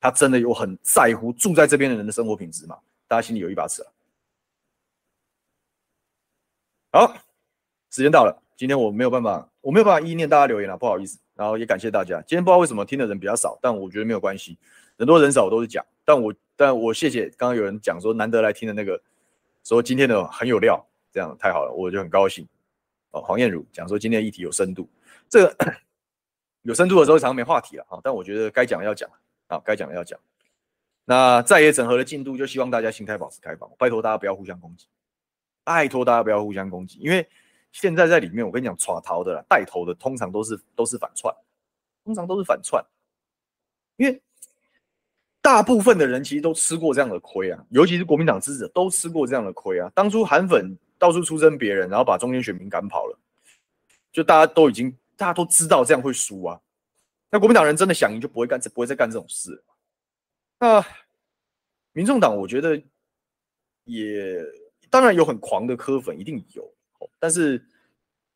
[0.00, 2.78] 他真的有很在乎住在这边的人的生活品质吗？
[3.08, 3.92] 大家心里有一把尺了。
[6.92, 7.16] 好，
[7.90, 11.18] 时间到了，今天我没有办法，我没有办法一一念大家留言了，不好意思。
[11.34, 12.22] 然后也感谢大家。
[12.26, 14.58] 今天不知道为什么听的人比较少，但我觉得没有关系，
[14.98, 15.84] 人多人少我都是讲。
[16.04, 19.00] 但我但我谢谢刚刚有人讲说难得来听的那个，
[19.64, 22.46] 说今天的很有料，这样太好了，我就很高兴。
[23.10, 24.88] 哦，黄燕如讲说今天的议题有深度，
[25.28, 25.56] 这个
[26.62, 27.98] 有深度的时候常常没话题了啊。
[28.04, 29.10] 但我觉得该讲的要讲
[29.48, 30.20] 啊，该讲的要讲。
[31.06, 34.86] 那在也整合的进度，就希望大家心态保持开放，拜托大家不要互相攻击，
[35.64, 37.26] 拜托大家不要互相攻击，因为。
[37.74, 41.34] 现在在里面，我跟你讲，耍逃的啦，带头的通常都是都是反串，
[42.04, 42.82] 通常都是反串，
[43.96, 44.22] 因为
[45.42, 49.90] 大部分的人其实都吃过这样的亏啊，尤其是国民党支持者都吃过这样的亏啊。
[49.92, 53.18] 当初韩粉到处出征别人，然后把中间选民赶跑了，
[54.12, 56.60] 就大家都已经大家都知道这样会输啊。
[57.28, 59.64] 那国民党人真的想赢，就不会干，不会再干这种事。
[60.60, 60.80] 那
[61.92, 62.80] 民众党，我觉得
[63.82, 64.40] 也
[64.88, 66.72] 当然有很狂的科粉，一定有。
[67.24, 67.58] 但是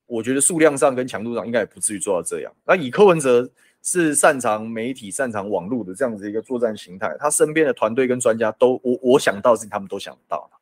[0.06, 2.50] 我觉得数量上跟强度上应该也不至于做到这样。
[2.64, 3.46] 那以柯文哲
[3.82, 10.58] 是擅长媒体、擅长网络的这样子一个作战形态，他身边的团队跟专家都，我我想到的是他们都想到了，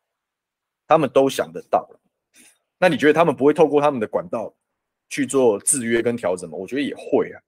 [0.89, 1.89] 他们都想得到。
[2.81, 4.53] 那你觉得他们不会透过他们的管道
[5.09, 6.59] 去做制约跟调整吗？
[6.59, 7.41] 我觉得也会啊。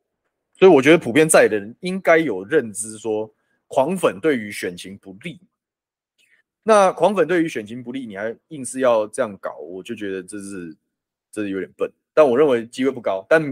[0.57, 3.29] 所以我觉得普遍在的人应该有认知，说
[3.67, 5.41] 狂粉对于选情不利。
[6.63, 10.77] 那狂粉对于选情不利，你还硬是要这样搞，我就觉得这是
[11.33, 11.91] 这是有点笨。
[12.13, 13.43] 但我认为机会不高，但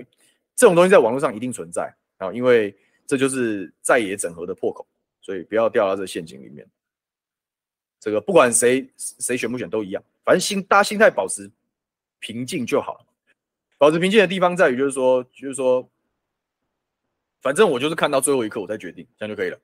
[0.54, 2.76] 这种东西在网络上一定存在啊，因为
[3.06, 4.86] 这就是在野整合的破口，
[5.22, 6.66] 所以不要掉到这陷阱里面。
[7.98, 11.50] 这个不管谁谁选不选都一样，反正心大家心态保持
[12.18, 13.06] 平静就好。
[13.78, 15.88] 保持平静的地方在于，就是说，就是说，
[17.40, 19.58] 反正我就是看到最后一刻我再决定，这样就可以了。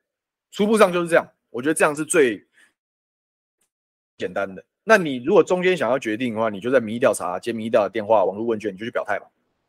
[0.49, 2.43] 初步上就是这样，我觉得这样是最。
[4.17, 9.25] 简单的，那你如果中间想要决定的话，你就在民意调查接民意调的电话、网络问卷，你就去表态嘛，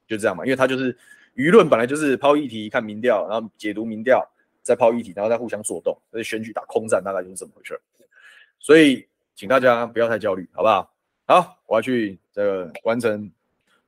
[0.07, 0.45] 就这样嘛。
[0.45, 0.97] 因为他就是
[1.35, 4.25] 舆论本来就是抛议题、看民调，然后解读民调，
[4.63, 7.81] 再抛议题，然后再互相作动，所以选举打空战大概就是这么回事。
[8.59, 10.91] 所以请大家不要太焦虑，好不好？
[11.27, 13.31] 好，我要去这个完成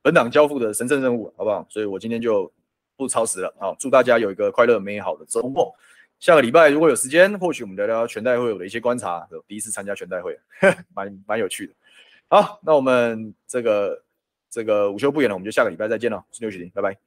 [0.00, 1.66] 本党交付的神圣任务，好不好？
[1.68, 2.50] 所以我今天就
[2.96, 3.54] 不超时了。
[3.58, 5.74] 好，祝大家有一个快乐美好的周末。
[6.18, 9.26] 下个礼拜如果有时间，或许我们聊聊全代会有的一些观察。
[9.46, 10.38] 第一次参加全代会，
[10.94, 11.74] 蛮蛮有趣的。
[12.28, 14.02] 好，那我们这个
[14.50, 16.16] 这个午休不远了，我们就下个礼拜再见了。
[16.16, 17.05] 我是刘雪婷，拜拜。